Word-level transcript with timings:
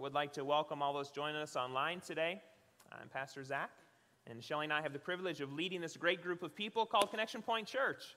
would 0.00 0.14
like 0.14 0.32
to 0.32 0.46
welcome 0.46 0.80
all 0.80 0.94
those 0.94 1.10
joining 1.10 1.42
us 1.42 1.56
online 1.56 2.00
today. 2.00 2.40
I'm 2.90 3.08
Pastor 3.10 3.44
Zach, 3.44 3.68
and 4.26 4.42
Shelly 4.42 4.64
and 4.64 4.72
I 4.72 4.80
have 4.80 4.94
the 4.94 4.98
privilege 4.98 5.42
of 5.42 5.52
leading 5.52 5.82
this 5.82 5.94
great 5.94 6.22
group 6.22 6.42
of 6.42 6.54
people 6.54 6.86
called 6.86 7.10
Connection 7.10 7.42
Point 7.42 7.66
Church. 7.66 8.16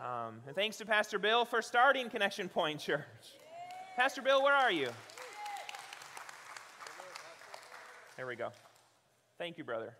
Um, 0.00 0.40
and 0.48 0.56
thanks 0.56 0.78
to 0.78 0.84
Pastor 0.84 1.20
Bill 1.20 1.44
for 1.44 1.62
starting 1.62 2.10
Connection 2.10 2.48
Point 2.48 2.80
Church. 2.80 3.04
Pastor 3.94 4.20
Bill, 4.20 4.42
where 4.42 4.52
are 4.52 4.72
you? 4.72 4.88
There 8.16 8.26
we 8.26 8.34
go. 8.34 8.48
Thank 9.38 9.58
you, 9.58 9.62
brother. 9.62 9.94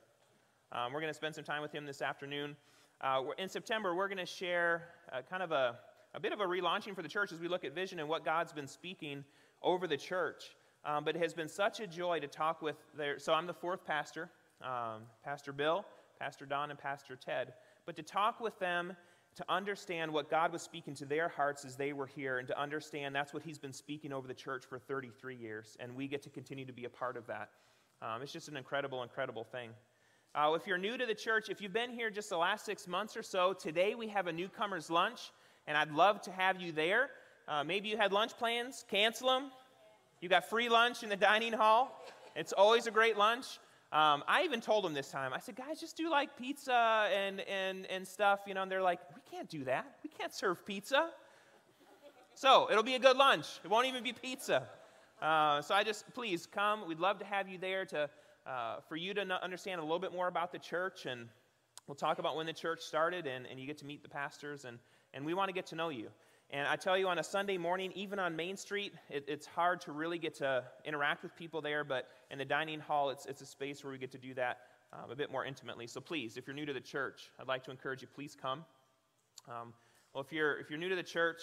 Um, 0.72 0.92
we're 0.92 1.00
going 1.00 1.12
to 1.12 1.16
spend 1.16 1.36
some 1.36 1.44
time 1.44 1.62
with 1.62 1.70
him 1.70 1.86
this 1.86 2.02
afternoon. 2.02 2.56
Uh, 3.00 3.22
in 3.38 3.48
September, 3.48 3.94
we're 3.94 4.08
going 4.08 4.18
to 4.18 4.26
share 4.26 4.88
uh, 5.12 5.22
kind 5.30 5.44
of 5.44 5.52
a, 5.52 5.76
a 6.14 6.20
bit 6.20 6.32
of 6.32 6.40
a 6.40 6.44
relaunching 6.44 6.96
for 6.96 7.02
the 7.02 7.08
church 7.08 7.30
as 7.30 7.38
we 7.38 7.46
look 7.46 7.64
at 7.64 7.76
vision 7.76 8.00
and 8.00 8.08
what 8.08 8.24
God's 8.24 8.52
been 8.52 8.66
speaking 8.66 9.22
over 9.62 9.86
the 9.86 9.96
church. 9.96 10.42
Um, 10.84 11.04
but 11.04 11.14
it 11.14 11.22
has 11.22 11.32
been 11.32 11.48
such 11.48 11.80
a 11.80 11.86
joy 11.86 12.20
to 12.20 12.26
talk 12.26 12.60
with 12.60 12.76
their. 12.96 13.18
So 13.18 13.32
I'm 13.32 13.46
the 13.46 13.54
fourth 13.54 13.84
pastor, 13.84 14.30
um, 14.62 15.02
Pastor 15.24 15.52
Bill, 15.52 15.84
Pastor 16.18 16.44
Don, 16.44 16.70
and 16.70 16.78
Pastor 16.78 17.16
Ted. 17.16 17.54
But 17.86 17.96
to 17.96 18.02
talk 18.02 18.40
with 18.40 18.58
them, 18.58 18.96
to 19.36 19.44
understand 19.48 20.12
what 20.12 20.28
God 20.28 20.52
was 20.52 20.60
speaking 20.60 20.94
to 20.96 21.06
their 21.06 21.28
hearts 21.28 21.64
as 21.64 21.76
they 21.76 21.92
were 21.92 22.06
here, 22.06 22.38
and 22.38 22.48
to 22.48 22.60
understand 22.60 23.14
that's 23.14 23.32
what 23.32 23.42
He's 23.42 23.58
been 23.58 23.72
speaking 23.72 24.12
over 24.12 24.28
the 24.28 24.34
church 24.34 24.64
for 24.68 24.78
33 24.78 25.36
years, 25.36 25.76
and 25.80 25.94
we 25.94 26.06
get 26.06 26.22
to 26.22 26.30
continue 26.30 26.66
to 26.66 26.72
be 26.72 26.84
a 26.84 26.90
part 26.90 27.16
of 27.16 27.26
that. 27.28 27.48
Um, 28.02 28.20
it's 28.20 28.32
just 28.32 28.48
an 28.48 28.56
incredible, 28.56 29.02
incredible 29.02 29.44
thing. 29.44 29.70
Uh, 30.34 30.52
if 30.54 30.66
you're 30.66 30.78
new 30.78 30.98
to 30.98 31.06
the 31.06 31.14
church, 31.14 31.48
if 31.48 31.60
you've 31.60 31.72
been 31.72 31.90
here 31.90 32.10
just 32.10 32.30
the 32.30 32.36
last 32.36 32.64
six 32.64 32.88
months 32.88 33.16
or 33.16 33.22
so, 33.22 33.52
today 33.52 33.94
we 33.94 34.08
have 34.08 34.26
a 34.26 34.32
newcomer's 34.32 34.90
lunch, 34.90 35.30
and 35.66 35.76
I'd 35.76 35.92
love 35.92 36.20
to 36.22 36.32
have 36.32 36.60
you 36.60 36.72
there. 36.72 37.10
Uh, 37.46 37.62
maybe 37.64 37.88
you 37.88 37.96
had 37.96 38.12
lunch 38.12 38.36
plans, 38.36 38.84
cancel 38.90 39.28
them. 39.28 39.50
You 40.22 40.28
got 40.28 40.48
free 40.48 40.68
lunch 40.68 41.02
in 41.02 41.08
the 41.08 41.16
dining 41.16 41.52
hall. 41.52 42.00
It's 42.36 42.52
always 42.52 42.86
a 42.86 42.92
great 42.92 43.18
lunch. 43.18 43.58
Um, 43.90 44.22
I 44.28 44.44
even 44.44 44.60
told 44.60 44.84
them 44.84 44.94
this 44.94 45.10
time, 45.10 45.32
I 45.34 45.40
said, 45.40 45.56
guys, 45.56 45.80
just 45.80 45.96
do 45.96 46.08
like 46.08 46.38
pizza 46.38 47.10
and, 47.12 47.40
and, 47.40 47.86
and 47.86 48.06
stuff, 48.06 48.38
you 48.46 48.54
know, 48.54 48.62
and 48.62 48.70
they're 48.70 48.80
like, 48.80 49.00
we 49.16 49.20
can't 49.28 49.48
do 49.48 49.64
that. 49.64 49.96
We 50.04 50.10
can't 50.10 50.32
serve 50.32 50.64
pizza. 50.64 51.10
So 52.36 52.68
it'll 52.70 52.84
be 52.84 52.94
a 52.94 53.00
good 53.00 53.16
lunch. 53.16 53.46
It 53.64 53.68
won't 53.68 53.88
even 53.88 54.04
be 54.04 54.12
pizza. 54.12 54.68
Uh, 55.20 55.60
so 55.60 55.74
I 55.74 55.82
just, 55.82 56.04
please 56.14 56.46
come. 56.46 56.86
We'd 56.86 57.00
love 57.00 57.18
to 57.18 57.24
have 57.24 57.48
you 57.48 57.58
there 57.58 57.84
to, 57.86 58.08
uh, 58.46 58.76
for 58.88 58.94
you 58.94 59.14
to 59.14 59.22
understand 59.42 59.80
a 59.80 59.82
little 59.82 59.98
bit 59.98 60.12
more 60.12 60.28
about 60.28 60.52
the 60.52 60.58
church. 60.60 61.04
And 61.06 61.28
we'll 61.88 61.96
talk 61.96 62.20
about 62.20 62.36
when 62.36 62.46
the 62.46 62.52
church 62.52 62.80
started 62.80 63.26
and, 63.26 63.44
and 63.50 63.58
you 63.58 63.66
get 63.66 63.78
to 63.78 63.84
meet 63.84 64.04
the 64.04 64.08
pastors. 64.08 64.66
And, 64.66 64.78
and 65.14 65.26
we 65.26 65.34
want 65.34 65.48
to 65.48 65.52
get 65.52 65.66
to 65.66 65.74
know 65.74 65.88
you. 65.88 66.10
And 66.52 66.68
I 66.68 66.76
tell 66.76 66.98
you, 66.98 67.08
on 67.08 67.18
a 67.18 67.22
Sunday 67.22 67.56
morning, 67.56 67.92
even 67.94 68.18
on 68.18 68.36
Main 68.36 68.58
Street, 68.58 68.92
it, 69.08 69.24
it's 69.26 69.46
hard 69.46 69.80
to 69.82 69.92
really 69.92 70.18
get 70.18 70.34
to 70.36 70.62
interact 70.84 71.22
with 71.22 71.34
people 71.34 71.62
there, 71.62 71.82
but 71.82 72.08
in 72.30 72.36
the 72.36 72.44
dining 72.44 72.78
hall, 72.78 73.08
it's, 73.08 73.24
it's 73.24 73.40
a 73.40 73.46
space 73.46 73.82
where 73.82 73.90
we 73.90 73.98
get 73.98 74.12
to 74.12 74.18
do 74.18 74.34
that 74.34 74.58
um, 74.92 75.10
a 75.10 75.16
bit 75.16 75.32
more 75.32 75.46
intimately. 75.46 75.86
So 75.86 75.98
please, 75.98 76.36
if 76.36 76.46
you're 76.46 76.54
new 76.54 76.66
to 76.66 76.74
the 76.74 76.80
church, 76.80 77.30
I'd 77.40 77.48
like 77.48 77.64
to 77.64 77.70
encourage 77.70 78.02
you, 78.02 78.08
please 78.14 78.36
come. 78.40 78.66
Um, 79.48 79.72
well, 80.12 80.22
if 80.22 80.30
you're, 80.30 80.58
if 80.58 80.68
you're 80.68 80.78
new 80.78 80.90
to 80.90 80.94
the 80.94 81.02
church, 81.02 81.40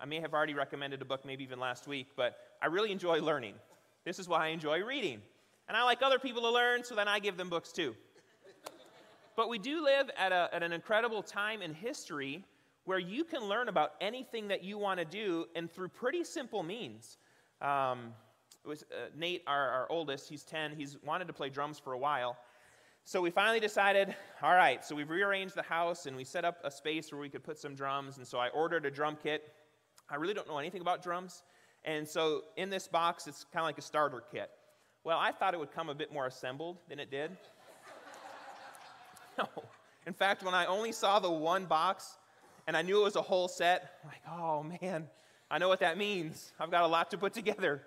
I 0.00 0.06
may 0.06 0.18
have 0.20 0.32
already 0.32 0.54
recommended 0.54 1.02
a 1.02 1.04
book, 1.04 1.26
maybe 1.26 1.44
even 1.44 1.60
last 1.60 1.86
week, 1.86 2.06
but 2.16 2.38
I 2.62 2.66
really 2.66 2.92
enjoy 2.92 3.20
learning. 3.20 3.54
This 4.06 4.18
is 4.18 4.26
why 4.26 4.46
I 4.46 4.48
enjoy 4.48 4.82
reading. 4.82 5.20
And 5.68 5.76
I 5.76 5.82
like 5.82 6.00
other 6.00 6.18
people 6.18 6.40
to 6.40 6.50
learn, 6.50 6.84
so 6.84 6.94
then 6.94 7.06
I 7.06 7.18
give 7.18 7.36
them 7.36 7.50
books 7.50 7.70
too. 7.70 7.94
but 9.36 9.50
we 9.50 9.58
do 9.58 9.84
live 9.84 10.10
at, 10.16 10.32
a, 10.32 10.48
at 10.54 10.62
an 10.62 10.72
incredible 10.72 11.22
time 11.22 11.60
in 11.60 11.74
history 11.74 12.44
where 12.86 12.98
you 12.98 13.24
can 13.24 13.42
learn 13.42 13.68
about 13.68 13.92
anything 14.00 14.48
that 14.48 14.64
you 14.64 14.78
want 14.78 14.98
to 14.98 15.04
do 15.04 15.44
and 15.54 15.70
through 15.70 15.88
pretty 15.88 16.24
simple 16.24 16.62
means. 16.62 17.18
Um, 17.60 18.14
was 18.64 18.84
uh, 18.84 19.08
Nate, 19.16 19.42
our, 19.46 19.70
our 19.70 19.86
oldest, 19.90 20.28
he's 20.28 20.42
10, 20.44 20.74
he's 20.76 20.96
wanted 21.04 21.26
to 21.26 21.32
play 21.32 21.48
drums 21.48 21.78
for 21.78 21.92
a 21.92 21.98
while. 21.98 22.36
So 23.04 23.20
we 23.20 23.30
finally 23.30 23.60
decided, 23.60 24.14
all 24.42 24.54
right, 24.54 24.84
so 24.84 24.94
we've 24.96 25.10
rearranged 25.10 25.54
the 25.54 25.62
house 25.62 26.06
and 26.06 26.16
we 26.16 26.24
set 26.24 26.44
up 26.44 26.58
a 26.64 26.70
space 26.70 27.12
where 27.12 27.20
we 27.20 27.28
could 27.28 27.44
put 27.44 27.58
some 27.58 27.74
drums. 27.74 28.18
And 28.18 28.26
so 28.26 28.38
I 28.38 28.48
ordered 28.48 28.84
a 28.86 28.90
drum 28.90 29.16
kit. 29.22 29.52
I 30.10 30.16
really 30.16 30.34
don't 30.34 30.48
know 30.48 30.58
anything 30.58 30.80
about 30.80 31.02
drums. 31.02 31.42
And 31.84 32.08
so 32.08 32.42
in 32.56 32.68
this 32.68 32.88
box, 32.88 33.28
it's 33.28 33.44
kind 33.52 33.62
of 33.62 33.66
like 33.66 33.78
a 33.78 33.82
starter 33.82 34.22
kit. 34.32 34.50
Well, 35.04 35.18
I 35.18 35.30
thought 35.30 35.54
it 35.54 35.60
would 35.60 35.72
come 35.72 35.88
a 35.88 35.94
bit 35.94 36.12
more 36.12 36.26
assembled 36.26 36.78
than 36.88 36.98
it 36.98 37.10
did. 37.10 37.30
no. 39.38 39.48
In 40.04 40.12
fact, 40.12 40.42
when 40.42 40.54
I 40.54 40.66
only 40.66 40.90
saw 40.90 41.20
the 41.20 41.30
one 41.30 41.64
box, 41.66 42.18
and 42.66 42.76
I 42.76 42.82
knew 42.82 43.00
it 43.00 43.04
was 43.04 43.16
a 43.16 43.22
whole 43.22 43.48
set. 43.48 43.98
I'm 44.02 44.10
like, 44.10 44.22
oh 44.38 44.62
man, 44.62 45.08
I 45.50 45.58
know 45.58 45.68
what 45.68 45.80
that 45.80 45.98
means. 45.98 46.52
I've 46.58 46.70
got 46.70 46.82
a 46.82 46.86
lot 46.86 47.10
to 47.12 47.18
put 47.18 47.32
together. 47.32 47.82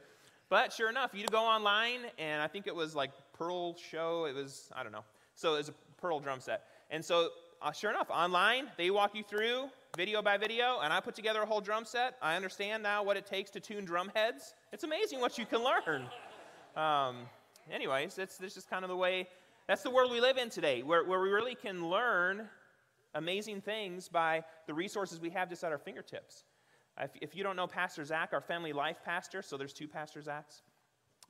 But 0.49 0.73
sure 0.73 0.89
enough, 0.89 1.11
you 1.13 1.25
go 1.27 1.43
online, 1.43 1.99
and 2.17 2.41
I 2.41 2.47
think 2.47 2.65
it 2.65 2.75
was 2.75 2.95
like 2.95 3.11
Pearl 3.33 3.75
Show. 3.75 4.25
It 4.25 4.33
was, 4.33 4.69
I 4.75 4.81
don't 4.81 4.91
know. 4.91 5.03
So 5.35 5.53
it 5.53 5.57
was 5.57 5.69
a 5.69 5.73
Pearl 6.01 6.19
drum 6.19 6.39
set. 6.39 6.63
And 6.89 7.05
so, 7.05 7.29
uh, 7.61 7.71
sure 7.71 7.91
enough, 7.91 8.09
online, 8.09 8.67
they 8.77 8.89
walk 8.89 9.13
you 9.13 9.23
through 9.23 9.69
video 9.95 10.21
by 10.21 10.37
video, 10.37 10.79
and 10.81 10.91
I 10.91 10.99
put 11.01 11.13
together 11.13 11.41
a 11.41 11.45
whole 11.45 11.61
drum 11.61 11.85
set. 11.85 12.15
I 12.21 12.35
understand 12.35 12.81
now 12.81 13.03
what 13.03 13.15
it 13.17 13.25
takes 13.27 13.51
to 13.51 13.59
tune 13.59 13.85
drum 13.85 14.11
heads. 14.15 14.55
It's 14.71 14.83
amazing 14.83 15.19
what 15.19 15.37
you 15.37 15.45
can 15.45 15.63
learn. 15.63 16.07
Um, 16.75 17.27
anyways, 17.71 18.15
that's, 18.15 18.37
that's 18.37 18.55
just 18.55 18.69
kind 18.69 18.83
of 18.83 18.89
the 18.89 18.95
way, 18.95 19.27
that's 19.67 19.83
the 19.83 19.89
world 19.89 20.11
we 20.11 20.19
live 20.19 20.37
in 20.37 20.49
today, 20.49 20.81
where, 20.81 21.03
where 21.03 21.19
we 21.19 21.29
really 21.29 21.55
can 21.55 21.89
learn 21.89 22.47
amazing 23.13 23.61
things 23.61 24.07
by 24.07 24.43
the 24.67 24.73
resources 24.73 25.19
we 25.19 25.29
have 25.29 25.49
just 25.49 25.63
at 25.63 25.71
our 25.71 25.77
fingertips. 25.77 26.43
If, 26.99 27.11
if 27.21 27.35
you 27.35 27.43
don't 27.43 27.55
know 27.55 27.67
Pastor 27.67 28.03
Zach, 28.03 28.29
our 28.33 28.41
family 28.41 28.73
life 28.73 28.97
pastor, 29.03 29.41
so 29.41 29.57
there's 29.57 29.73
two 29.73 29.87
Pastor 29.87 30.21
Zachs, 30.21 30.61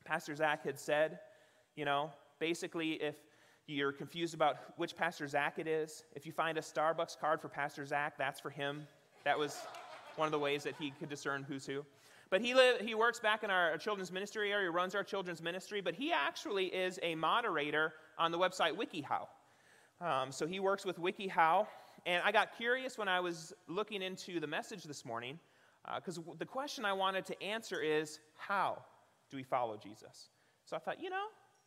Pastor 0.03 0.35
Zach 0.35 0.63
had 0.65 0.79
said, 0.79 1.19
you 1.75 1.85
know, 1.85 2.11
basically, 2.39 2.93
if 2.93 3.15
you're 3.67 3.91
confused 3.91 4.33
about 4.33 4.57
which 4.77 4.95
Pastor 4.95 5.27
Zach 5.27 5.59
it 5.59 5.67
is, 5.67 6.03
if 6.15 6.25
you 6.25 6.31
find 6.31 6.57
a 6.57 6.61
Starbucks 6.61 7.19
card 7.19 7.39
for 7.39 7.49
Pastor 7.49 7.85
Zach, 7.85 8.17
that's 8.17 8.39
for 8.39 8.49
him. 8.49 8.87
That 9.23 9.37
was 9.37 9.57
one 10.15 10.25
of 10.25 10.31
the 10.31 10.39
ways 10.39 10.63
that 10.63 10.73
he 10.79 10.91
could 10.99 11.09
discern 11.09 11.45
who's 11.47 11.65
who. 11.65 11.85
But 12.29 12.41
he, 12.41 12.53
live, 12.53 12.81
he 12.81 12.95
works 12.95 13.19
back 13.19 13.43
in 13.43 13.49
our 13.49 13.77
children's 13.77 14.11
ministry 14.11 14.51
area, 14.51 14.69
runs 14.69 14.95
our 14.95 15.03
children's 15.03 15.41
ministry, 15.41 15.81
but 15.81 15.95
he 15.95 16.11
actually 16.11 16.65
is 16.65 16.99
a 17.01 17.15
moderator 17.15 17.93
on 18.17 18.31
the 18.31 18.37
website 18.37 18.73
WikiHow. 18.73 19.27
Um, 20.01 20.31
so 20.31 20.47
he 20.47 20.59
works 20.59 20.85
with 20.85 20.99
WikiHow. 20.99 21.67
And 22.05 22.23
I 22.23 22.31
got 22.31 22.55
curious 22.55 22.97
when 22.97 23.07
I 23.07 23.19
was 23.19 23.53
looking 23.67 24.01
into 24.01 24.39
the 24.39 24.47
message 24.47 24.83
this 24.83 25.03
morning, 25.03 25.37
because 25.95 26.17
uh, 26.17 26.21
the 26.37 26.45
question 26.45 26.85
I 26.85 26.93
wanted 26.93 27.25
to 27.25 27.43
answer 27.43 27.81
is 27.81 28.19
how 28.37 28.81
do 29.29 29.37
we 29.37 29.43
follow 29.43 29.77
Jesus? 29.77 30.29
So 30.65 30.75
I 30.75 30.79
thought, 30.79 31.01
you 31.01 31.09
know, 31.09 31.25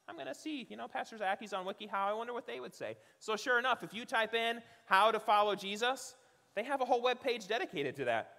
I'm 0.09 0.17
going 0.17 0.27
to 0.27 0.35
see, 0.35 0.67
you 0.69 0.77
know, 0.77 0.89
Pastor 0.89 1.17
Zacky's 1.17 1.53
on 1.53 1.67
WikiHow. 1.67 1.93
I 1.95 2.13
wonder 2.13 2.33
what 2.33 2.47
they 2.47 2.61
would 2.61 2.75
say. 2.75 2.97
So 3.19 3.37
sure 3.37 3.59
enough, 3.59 3.83
if 3.83 3.93
you 3.93 4.05
type 4.05 4.35
in 4.35 4.61
how 4.87 5.11
to 5.11 5.21
follow 5.21 5.55
Jesus, 5.55 6.15
they 6.55 6.65
have 6.65 6.81
a 6.81 6.85
whole 6.85 7.03
web 7.03 7.21
page 7.21 7.47
dedicated 7.47 7.95
to 7.97 8.05
that. 8.07 8.33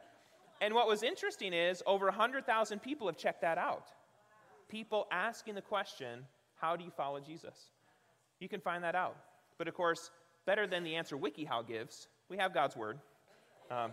And 0.62 0.74
what 0.74 0.88
was 0.88 1.04
interesting 1.04 1.54
is 1.54 1.84
over 1.86 2.06
100,000 2.06 2.80
people 2.80 3.08
have 3.08 3.18
checked 3.18 3.42
that 3.42 3.58
out. 3.58 3.92
People 4.70 5.08
asking 5.12 5.56
the 5.56 5.62
question, 5.62 6.26
how 6.56 6.76
do 6.76 6.84
you 6.84 6.92
follow 6.92 7.20
Jesus? 7.20 7.72
You 8.40 8.50
can 8.50 8.60
find 8.60 8.84
that 8.84 8.96
out. 8.96 9.18
But 9.58 9.68
of 9.68 9.74
course, 9.74 10.12
better 10.46 10.68
than 10.68 10.84
the 10.84 10.96
answer 10.96 11.18
WikiHow 11.18 11.68
gives, 11.68 12.08
we 12.30 12.38
have 12.38 12.54
God's 12.54 12.76
Word. 12.76 13.00
Um, 13.72 13.92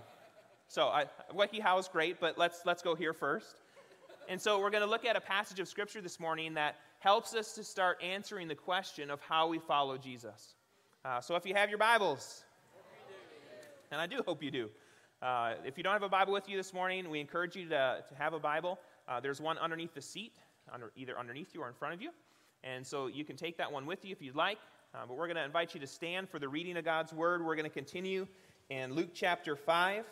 so 0.68 0.88
I, 0.88 1.06
WikiHow 1.34 1.80
is 1.80 1.88
great, 1.88 2.20
but 2.20 2.38
let's, 2.38 2.60
let's 2.64 2.82
go 2.82 2.94
here 2.94 3.12
first. 3.12 3.60
And 4.28 4.40
so 4.40 4.60
we're 4.60 4.70
going 4.70 4.84
to 4.84 4.88
look 4.88 5.04
at 5.04 5.16
a 5.16 5.20
passage 5.20 5.58
of 5.58 5.68
Scripture 5.68 6.00
this 6.00 6.20
morning 6.20 6.54
that 6.54 6.76
helps 7.00 7.34
us 7.34 7.54
to 7.54 7.64
start 7.64 8.00
answering 8.02 8.46
the 8.46 8.54
question 8.54 9.10
of 9.10 9.20
how 9.20 9.48
we 9.48 9.58
follow 9.58 9.96
Jesus. 9.96 10.54
Uh, 11.04 11.20
so 11.20 11.34
if 11.34 11.44
you 11.46 11.54
have 11.54 11.68
your 11.68 11.78
Bibles, 11.78 12.44
and 13.90 14.00
I 14.00 14.06
do 14.06 14.22
hope 14.24 14.42
you 14.42 14.50
do. 14.50 14.70
Uh, 15.22 15.54
if 15.64 15.76
you 15.76 15.82
don't 15.82 15.92
have 15.92 16.02
a 16.02 16.08
Bible 16.08 16.32
with 16.32 16.48
you 16.48 16.56
this 16.56 16.72
morning, 16.72 17.10
we 17.10 17.20
encourage 17.20 17.56
you 17.56 17.68
to, 17.68 18.04
to 18.08 18.14
have 18.14 18.32
a 18.32 18.38
Bible. 18.38 18.78
Uh, 19.08 19.18
there's 19.18 19.40
one 19.40 19.58
underneath 19.58 19.94
the 19.94 20.00
seat, 20.00 20.34
under, 20.72 20.92
either 20.94 21.18
underneath 21.18 21.54
you 21.54 21.62
or 21.62 21.68
in 21.68 21.74
front 21.74 21.94
of 21.94 22.00
you. 22.00 22.10
And 22.62 22.86
so 22.86 23.08
you 23.08 23.24
can 23.24 23.36
take 23.36 23.56
that 23.58 23.72
one 23.72 23.86
with 23.86 24.04
you 24.04 24.12
if 24.12 24.22
you'd 24.22 24.36
like. 24.36 24.58
Uh, 24.92 25.06
but 25.06 25.16
we're 25.16 25.26
going 25.26 25.36
to 25.36 25.44
invite 25.44 25.72
you 25.72 25.80
to 25.80 25.86
stand 25.86 26.28
for 26.28 26.40
the 26.40 26.48
reading 26.48 26.76
of 26.76 26.84
God's 26.84 27.12
Word. 27.12 27.44
We're 27.44 27.54
going 27.54 27.64
to 27.64 27.70
continue 27.70 28.26
in 28.70 28.92
Luke 28.92 29.10
chapter 29.14 29.54
5, 29.54 30.04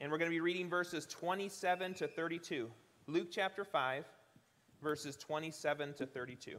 and 0.00 0.10
we're 0.10 0.18
going 0.18 0.30
to 0.30 0.34
be 0.34 0.40
reading 0.40 0.68
verses 0.68 1.06
27 1.06 1.94
to 1.94 2.08
32. 2.08 2.68
Luke 3.06 3.28
chapter 3.30 3.64
5, 3.64 4.04
verses 4.82 5.16
27 5.16 5.94
to 5.94 6.06
32. 6.06 6.58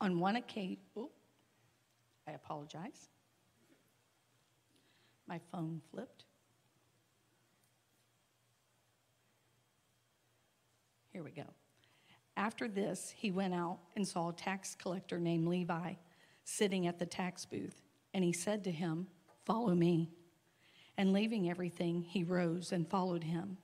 On 0.00 0.18
one 0.18 0.36
occasion, 0.36 0.78
oh, 0.96 1.10
I 2.26 2.32
apologize. 2.32 3.10
My 5.28 5.40
phone 5.52 5.80
flipped. 5.92 6.24
Here 11.12 11.22
we 11.22 11.30
go. 11.30 11.44
After 12.38 12.68
this, 12.68 13.12
he 13.16 13.32
went 13.32 13.52
out 13.52 13.80
and 13.96 14.06
saw 14.06 14.28
a 14.28 14.32
tax 14.32 14.76
collector 14.76 15.18
named 15.18 15.48
Levi 15.48 15.94
sitting 16.44 16.86
at 16.86 16.96
the 16.96 17.04
tax 17.04 17.44
booth, 17.44 17.82
and 18.14 18.22
he 18.22 18.32
said 18.32 18.62
to 18.62 18.70
him, 18.70 19.08
Follow 19.44 19.74
me. 19.74 20.12
And 20.96 21.12
leaving 21.12 21.50
everything, 21.50 22.00
he 22.00 22.22
rose 22.22 22.70
and 22.70 22.88
followed 22.88 23.24
him. 23.24 23.58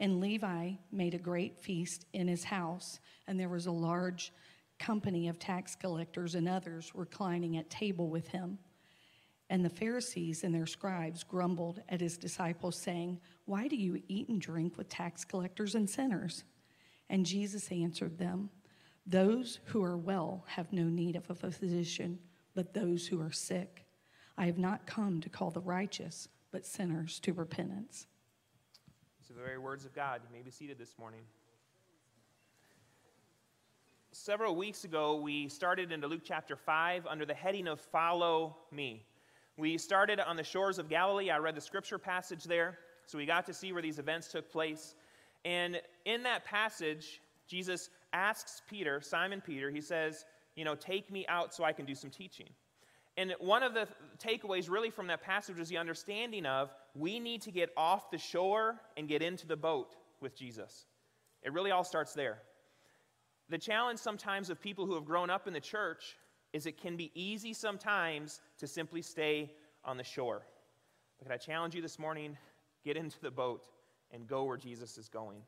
And 0.00 0.20
Levi 0.20 0.72
made 0.90 1.14
a 1.14 1.18
great 1.18 1.56
feast 1.56 2.04
in 2.14 2.26
his 2.26 2.42
house, 2.42 2.98
and 3.28 3.38
there 3.38 3.48
was 3.48 3.66
a 3.66 3.72
large 3.72 4.32
company 4.80 5.28
of 5.28 5.38
tax 5.38 5.76
collectors 5.76 6.34
and 6.34 6.48
others 6.48 6.90
reclining 6.96 7.56
at 7.58 7.70
table 7.70 8.08
with 8.08 8.26
him. 8.26 8.58
And 9.50 9.64
the 9.64 9.70
Pharisees 9.70 10.42
and 10.42 10.52
their 10.52 10.66
scribes 10.66 11.22
grumbled 11.22 11.80
at 11.88 12.00
his 12.00 12.18
disciples, 12.18 12.76
saying, 12.76 13.20
Why 13.44 13.68
do 13.68 13.76
you 13.76 14.02
eat 14.08 14.28
and 14.28 14.40
drink 14.40 14.76
with 14.76 14.88
tax 14.88 15.24
collectors 15.24 15.76
and 15.76 15.88
sinners? 15.88 16.42
And 17.08 17.24
Jesus 17.24 17.70
answered 17.70 18.18
them, 18.18 18.50
Those 19.06 19.60
who 19.66 19.82
are 19.82 19.96
well 19.96 20.44
have 20.48 20.72
no 20.72 20.84
need 20.84 21.16
of 21.16 21.30
a 21.30 21.50
physician, 21.50 22.18
but 22.54 22.74
those 22.74 23.06
who 23.06 23.20
are 23.20 23.32
sick. 23.32 23.84
I 24.38 24.46
have 24.46 24.58
not 24.58 24.86
come 24.86 25.20
to 25.20 25.28
call 25.28 25.50
the 25.50 25.60
righteous, 25.60 26.28
but 26.50 26.66
sinners 26.66 27.20
to 27.20 27.32
repentance. 27.32 28.06
Are 29.30 29.34
the 29.34 29.40
very 29.40 29.58
words 29.58 29.84
of 29.84 29.92
God. 29.92 30.20
You 30.24 30.32
may 30.32 30.42
be 30.42 30.52
seated 30.52 30.78
this 30.78 30.94
morning. 30.98 31.20
Several 34.12 34.54
weeks 34.54 34.84
ago, 34.84 35.16
we 35.16 35.48
started 35.48 35.90
into 35.90 36.06
Luke 36.06 36.22
chapter 36.24 36.56
5 36.56 37.06
under 37.06 37.26
the 37.26 37.34
heading 37.34 37.66
of 37.66 37.80
Follow 37.80 38.56
Me. 38.70 39.04
We 39.56 39.78
started 39.78 40.20
on 40.20 40.36
the 40.36 40.44
shores 40.44 40.78
of 40.78 40.88
Galilee. 40.88 41.30
I 41.30 41.38
read 41.38 41.54
the 41.54 41.60
scripture 41.60 41.98
passage 41.98 42.44
there, 42.44 42.78
so 43.04 43.18
we 43.18 43.26
got 43.26 43.44
to 43.46 43.52
see 43.52 43.72
where 43.72 43.82
these 43.82 43.98
events 43.98 44.28
took 44.28 44.50
place. 44.50 44.94
And 45.46 45.80
in 46.04 46.24
that 46.24 46.44
passage, 46.44 47.22
Jesus 47.46 47.88
asks 48.12 48.62
Peter, 48.68 49.00
Simon 49.00 49.40
Peter, 49.40 49.70
he 49.70 49.80
says, 49.80 50.24
You 50.56 50.64
know, 50.64 50.74
take 50.74 51.08
me 51.10 51.24
out 51.28 51.54
so 51.54 51.62
I 51.62 51.72
can 51.72 51.86
do 51.86 51.94
some 51.94 52.10
teaching. 52.10 52.48
And 53.16 53.32
one 53.38 53.62
of 53.62 53.72
the 53.72 53.86
takeaways, 54.18 54.68
really, 54.68 54.90
from 54.90 55.06
that 55.06 55.22
passage 55.22 55.58
is 55.60 55.68
the 55.68 55.78
understanding 55.78 56.46
of 56.46 56.74
we 56.96 57.20
need 57.20 57.42
to 57.42 57.52
get 57.52 57.70
off 57.76 58.10
the 58.10 58.18
shore 58.18 58.80
and 58.96 59.08
get 59.08 59.22
into 59.22 59.46
the 59.46 59.56
boat 59.56 59.94
with 60.20 60.36
Jesus. 60.36 60.84
It 61.44 61.52
really 61.52 61.70
all 61.70 61.84
starts 61.84 62.12
there. 62.12 62.42
The 63.48 63.56
challenge 63.56 64.00
sometimes 64.00 64.50
of 64.50 64.60
people 64.60 64.84
who 64.84 64.94
have 64.94 65.04
grown 65.04 65.30
up 65.30 65.46
in 65.46 65.52
the 65.52 65.60
church 65.60 66.16
is 66.52 66.66
it 66.66 66.76
can 66.76 66.96
be 66.96 67.12
easy 67.14 67.54
sometimes 67.54 68.40
to 68.58 68.66
simply 68.66 69.00
stay 69.00 69.52
on 69.84 69.96
the 69.96 70.04
shore. 70.04 70.42
But 71.18 71.26
can 71.26 71.32
I 71.32 71.38
challenge 71.38 71.76
you 71.76 71.82
this 71.82 72.00
morning? 72.00 72.36
Get 72.84 72.96
into 72.96 73.20
the 73.20 73.30
boat 73.30 73.68
and 74.12 74.26
go 74.26 74.44
where 74.44 74.56
Jesus 74.56 74.98
is 74.98 75.08
going. 75.08 75.38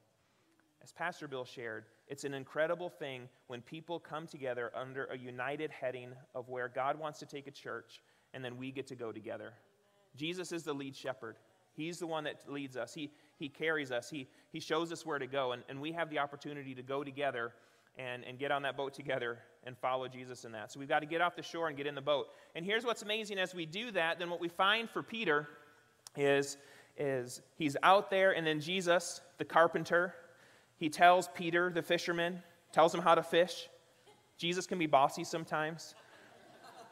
As 0.83 0.93
Pastor 0.93 1.29
Bill 1.29 1.45
shared, 1.45 1.85
it's 2.07 2.25
an 2.25 2.35
incredible 2.35 2.89
thing 2.89 3.29
when 3.49 3.61
people 3.61 3.99
come 3.99 4.27
together 4.27 4.71
under 4.75 5.05
a 5.07 5.19
united 5.19 5.71
heading 5.71 6.11
of 6.35 6.49
where 6.49 6.69
God 6.69 6.99
wants 6.99 7.19
to 7.19 7.27
take 7.27 7.47
a 7.47 7.51
church 7.51 8.01
and 8.33 8.45
then 8.45 8.57
we 8.57 8.71
get 8.71 8.87
to 8.89 8.95
go 8.95 9.13
together. 9.13 9.53
Jesus 10.17 10.53
is 10.53 10.63
the 10.63 10.73
lead 10.73 10.97
shepherd. 10.97 11.37
He's 11.75 11.99
the 11.99 12.07
one 12.07 12.25
that 12.25 12.41
leads 12.51 12.77
us. 12.77 12.95
He, 12.95 13.11
he 13.39 13.49
carries 13.49 13.93
us. 13.93 14.11
He, 14.11 14.29
he 14.51 14.61
shows 14.61 14.93
us 14.93 15.07
where 15.07 15.19
to 15.19 15.27
go. 15.27 15.53
And, 15.53 15.63
and 15.69 15.81
we 15.81 15.93
have 15.93 16.11
the 16.11 16.19
opportunity 16.19 16.75
to 16.75 16.83
go 16.83 17.05
together 17.05 17.53
and, 17.97 18.25
and 18.25 18.39
get 18.39 18.51
on 18.51 18.63
that 18.63 18.77
boat 18.77 18.95
together 18.95 19.39
and 19.65 19.77
follow 19.77 20.09
Jesus 20.09 20.45
in 20.45 20.53
that. 20.53 20.73
So 20.73 20.81
we've 20.81 20.89
got 20.89 21.01
to 21.01 21.07
get 21.07 21.21
off 21.21 21.37
the 21.37 21.43
shore 21.43 21.69
and 21.69 21.77
get 21.77 21.87
in 21.87 21.95
the 21.95 22.01
boat. 22.01 22.29
And 22.55 22.65
here's 22.65 22.85
what's 22.85 23.03
amazing 23.03 23.39
as 23.39 23.55
we 23.55 23.67
do 23.67 23.91
that, 23.93 24.19
then 24.19 24.31
what 24.31 24.41
we 24.41 24.49
find 24.49 24.89
for 24.89 25.03
Peter 25.03 25.49
is, 26.17 26.57
is 26.99 27.41
he's 27.57 27.77
out 27.83 28.11
there, 28.11 28.33
and 28.33 28.47
then 28.47 28.61
Jesus, 28.61 29.21
the 29.39 29.45
carpenter, 29.45 30.15
he 30.77 30.89
tells 30.89 31.29
Peter, 31.29 31.71
the 31.71 31.83
fisherman, 31.83 32.43
tells 32.73 32.95
him 32.95 33.01
how 33.01 33.15
to 33.15 33.23
fish. 33.23 33.69
Jesus 34.37 34.67
can 34.67 34.79
be 34.79 34.87
bossy 34.87 35.25
sometimes. 35.25 35.95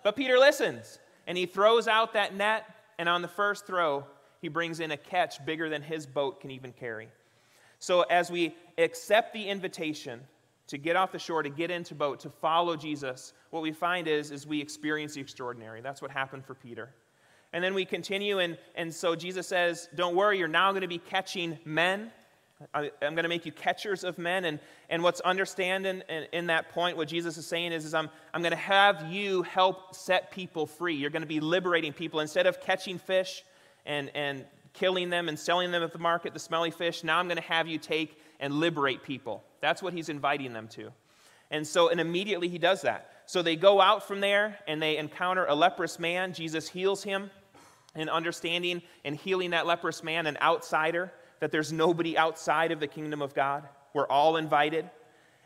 But 0.03 0.17
Peter 0.17 0.39
listens, 0.39 0.99
and 1.27 1.37
he 1.37 1.47
throws 1.47 1.89
out 1.89 2.13
that 2.15 2.35
net, 2.35 2.65
and 2.99 3.09
on 3.09 3.23
the 3.23 3.29
first 3.29 3.67
throw, 3.67 4.05
he 4.41 4.49
brings 4.49 4.81
in 4.81 4.91
a 4.91 4.97
catch 4.97 5.45
bigger 5.45 5.69
than 5.69 5.83
his 5.83 6.07
boat 6.07 6.41
can 6.41 6.51
even 6.51 6.73
carry. 6.73 7.09
So 7.79 8.03
as 8.03 8.31
we 8.31 8.55
accept 8.79 9.33
the 9.33 9.49
invitation, 9.49 10.21
to 10.69 10.79
get 10.79 10.97
off 10.97 11.13
the 11.13 11.19
shore, 11.19 11.43
to 11.43 11.49
get 11.49 11.71
into 11.71 11.95
boat, 11.95 12.21
to 12.21 12.31
follow 12.31 12.77
Jesus, 12.77 13.33
what 13.51 13.63
we 13.63 13.73
find 13.73 14.09
is, 14.09 14.31
is 14.31 14.47
we 14.47 14.61
experience 14.61 15.15
the 15.15 15.21
extraordinary. 15.21 15.81
That's 15.81 16.03
what 16.03 16.11
happened 16.11 16.45
for 16.45 16.55
Peter. 16.55 16.91
And 17.53 17.63
then 17.63 17.75
we 17.75 17.85
continue, 17.85 18.39
and, 18.39 18.59
and 18.75 18.93
so 18.95 19.15
Jesus 19.15 19.47
says, 19.47 19.89
Don't 19.95 20.15
worry, 20.15 20.39
you're 20.39 20.49
now 20.49 20.73
going 20.73 20.83
to 20.83 20.89
be 20.89 20.99
catching 20.99 21.59
men. 21.65 22.11
I, 22.73 22.91
am 23.03 23.15
going 23.15 23.25
to 23.25 23.29
make 23.29 23.45
you 23.45 23.53
catchers 23.53 24.03
of 24.03 24.19
men. 24.19 24.47
And, 24.47 24.59
and 24.89 25.03
what's 25.03 25.21
understanding 25.21 26.03
in, 26.09 26.27
in 26.33 26.47
that 26.47 26.71
point, 26.71 26.97
what 26.97 27.09
Jesus 27.09 27.37
is 27.37 27.47
saying 27.47 27.73
is, 27.73 27.85
is 27.85 27.95
I'm, 27.95 28.09
I'm 28.33 28.41
going 28.41 28.53
to 28.53 28.57
have 28.57 29.13
you 29.13 29.43
help 29.43 29.95
set 29.95 30.31
people 30.31 30.67
free. 30.67 30.95
You're 30.95 31.11
going 31.11 31.23
to 31.23 31.29
be 31.29 31.41
liberating 31.41 31.93
people. 31.93 32.21
Instead 32.21 32.47
of 32.47 32.61
catching 32.61 32.99
fish 32.99 33.45
and, 33.85 34.11
and 34.15 34.45
killing 34.73 35.11
them 35.11 35.29
and 35.29 35.39
selling 35.39 35.71
them 35.71 35.83
at 35.83 35.93
the 35.93 35.99
market, 35.99 36.33
the 36.33 36.41
smelly 36.41 36.71
fish, 36.71 37.05
now 37.05 37.19
I'm 37.19 37.27
going 37.27 37.37
to 37.37 37.43
have 37.43 37.67
you 37.67 37.79
take 37.79 38.19
and 38.41 38.55
liberate 38.55 39.03
people. 39.03 39.45
That's 39.61 39.83
what 39.83 39.93
he's 39.93 40.09
inviting 40.09 40.53
them 40.53 40.69
to. 40.69 40.93
And 41.51 41.67
so, 41.67 41.89
and 41.89 42.01
immediately 42.01 42.49
he 42.49 42.59
does 42.59 42.83
that. 42.83 43.11
So 43.27 43.43
they 43.43 43.57
go 43.57 43.81
out 43.81 44.07
from 44.07 44.21
there 44.21 44.59
and 44.67 44.81
they 44.81 44.97
encounter 44.97 45.45
a 45.47 45.55
leprous 45.55 45.99
man. 45.99 46.33
Jesus 46.33 46.69
heals 46.69 47.03
him 47.03 47.31
and 47.95 48.09
understanding 48.09 48.83
and 49.05 49.17
healing 49.17 49.51
that 49.51 49.67
leprous 49.67 50.03
man, 50.03 50.27
an 50.27 50.39
outsider, 50.41 51.13
that 51.41 51.51
there's 51.51 51.73
nobody 51.73 52.17
outside 52.17 52.73
of 52.73 52.81
the 52.81 52.87
kingdom 52.87 53.21
of 53.21 53.35
God. 53.35 53.65
We're 53.95 54.07
all 54.07 54.37
invited. 54.37 54.89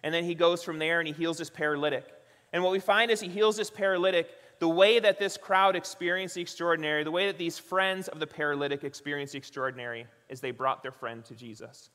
And 0.03 0.15
then 0.15 0.25
he 0.25 0.35
goes 0.35 0.63
from 0.63 0.79
there 0.79 1.01
and 1.01 1.09
he 1.09 1.15
heals 1.15 1.39
this 1.39 1.51
paralytic. 1.51 2.05
And 2.53 2.63
what 2.63 2.73
we 2.73 2.81
find 2.81 3.11
is 3.11 3.21
he 3.21 3.29
heals 3.29 3.57
this 3.57 3.71
paralytic. 3.71 4.29
The 4.59 4.69
way 4.69 4.99
that 4.99 5.19
this 5.19 5.37
crowd 5.37 5.75
experienced 5.75 6.35
the 6.35 6.43
extraordinary, 6.43 7.03
the 7.03 7.11
way 7.11 7.27
that 7.27 7.39
these 7.39 7.59
friends 7.59 8.09
of 8.09 8.21
the 8.21 8.27
paralytic 8.27 8.85
experienced 8.85 9.33
the 9.33 9.39
extraordinary, 9.39 10.07
is 10.29 10.41
they 10.41 10.51
brought 10.51 10.83
their 10.83 10.93
friend 10.93 11.25
to 11.27 11.35
Jesus. 11.35 11.89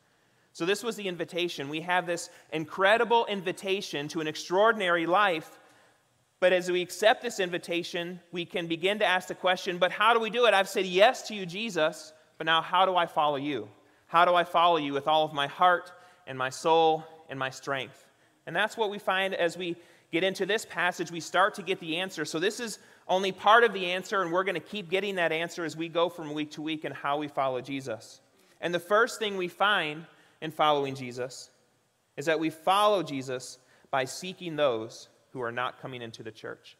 So, 0.51 0.65
this 0.65 0.83
was 0.83 0.95
the 0.95 1.07
invitation. 1.07 1.69
We 1.69 1.81
have 1.81 2.07
this 2.07 2.29
incredible 2.51 3.25
invitation 3.27 4.07
to 4.09 4.21
an 4.21 4.27
extraordinary 4.27 5.05
life. 5.05 5.59
But 6.45 6.53
as 6.53 6.69
we 6.69 6.83
accept 6.83 7.23
this 7.23 7.39
invitation, 7.39 8.19
we 8.31 8.45
can 8.45 8.67
begin 8.67 8.99
to 8.99 9.03
ask 9.03 9.29
the 9.29 9.33
question 9.33 9.79
but 9.79 9.91
how 9.91 10.13
do 10.13 10.19
we 10.19 10.29
do 10.29 10.45
it? 10.45 10.53
I've 10.53 10.69
said 10.69 10.85
yes 10.85 11.27
to 11.29 11.33
you, 11.33 11.43
Jesus, 11.43 12.13
but 12.37 12.45
now 12.45 12.61
how 12.61 12.85
do 12.85 12.95
I 12.95 13.07
follow 13.07 13.37
you? 13.37 13.67
How 14.05 14.25
do 14.25 14.35
I 14.35 14.43
follow 14.43 14.77
you 14.77 14.93
with 14.93 15.07
all 15.07 15.25
of 15.25 15.33
my 15.33 15.47
heart 15.47 15.91
and 16.27 16.37
my 16.37 16.51
soul 16.51 17.03
and 17.31 17.39
my 17.39 17.49
strength? 17.49 18.05
And 18.45 18.55
that's 18.55 18.77
what 18.77 18.91
we 18.91 18.99
find 18.99 19.33
as 19.33 19.57
we 19.57 19.75
get 20.11 20.23
into 20.23 20.45
this 20.45 20.67
passage. 20.67 21.09
We 21.09 21.19
start 21.19 21.55
to 21.55 21.63
get 21.63 21.79
the 21.79 21.97
answer. 21.97 22.25
So, 22.25 22.37
this 22.37 22.59
is 22.59 22.77
only 23.07 23.31
part 23.31 23.63
of 23.63 23.73
the 23.73 23.87
answer, 23.87 24.21
and 24.21 24.31
we're 24.31 24.43
going 24.43 24.53
to 24.53 24.59
keep 24.59 24.87
getting 24.87 25.15
that 25.15 25.31
answer 25.31 25.65
as 25.65 25.75
we 25.75 25.89
go 25.89 26.09
from 26.09 26.31
week 26.31 26.51
to 26.51 26.61
week 26.61 26.83
and 26.83 26.93
how 26.93 27.17
we 27.17 27.27
follow 27.27 27.59
Jesus. 27.59 28.21
And 28.61 28.71
the 28.71 28.79
first 28.79 29.17
thing 29.17 29.35
we 29.35 29.47
find 29.47 30.05
in 30.41 30.51
following 30.51 30.93
Jesus 30.93 31.49
is 32.15 32.27
that 32.27 32.39
we 32.39 32.51
follow 32.51 33.01
Jesus 33.01 33.57
by 33.89 34.05
seeking 34.05 34.55
those 34.55 35.09
who 35.35 35.41
are 35.41 35.51
not 35.51 35.81
coming 35.81 36.01
into 36.01 36.23
the 36.23 36.31
church. 36.31 36.77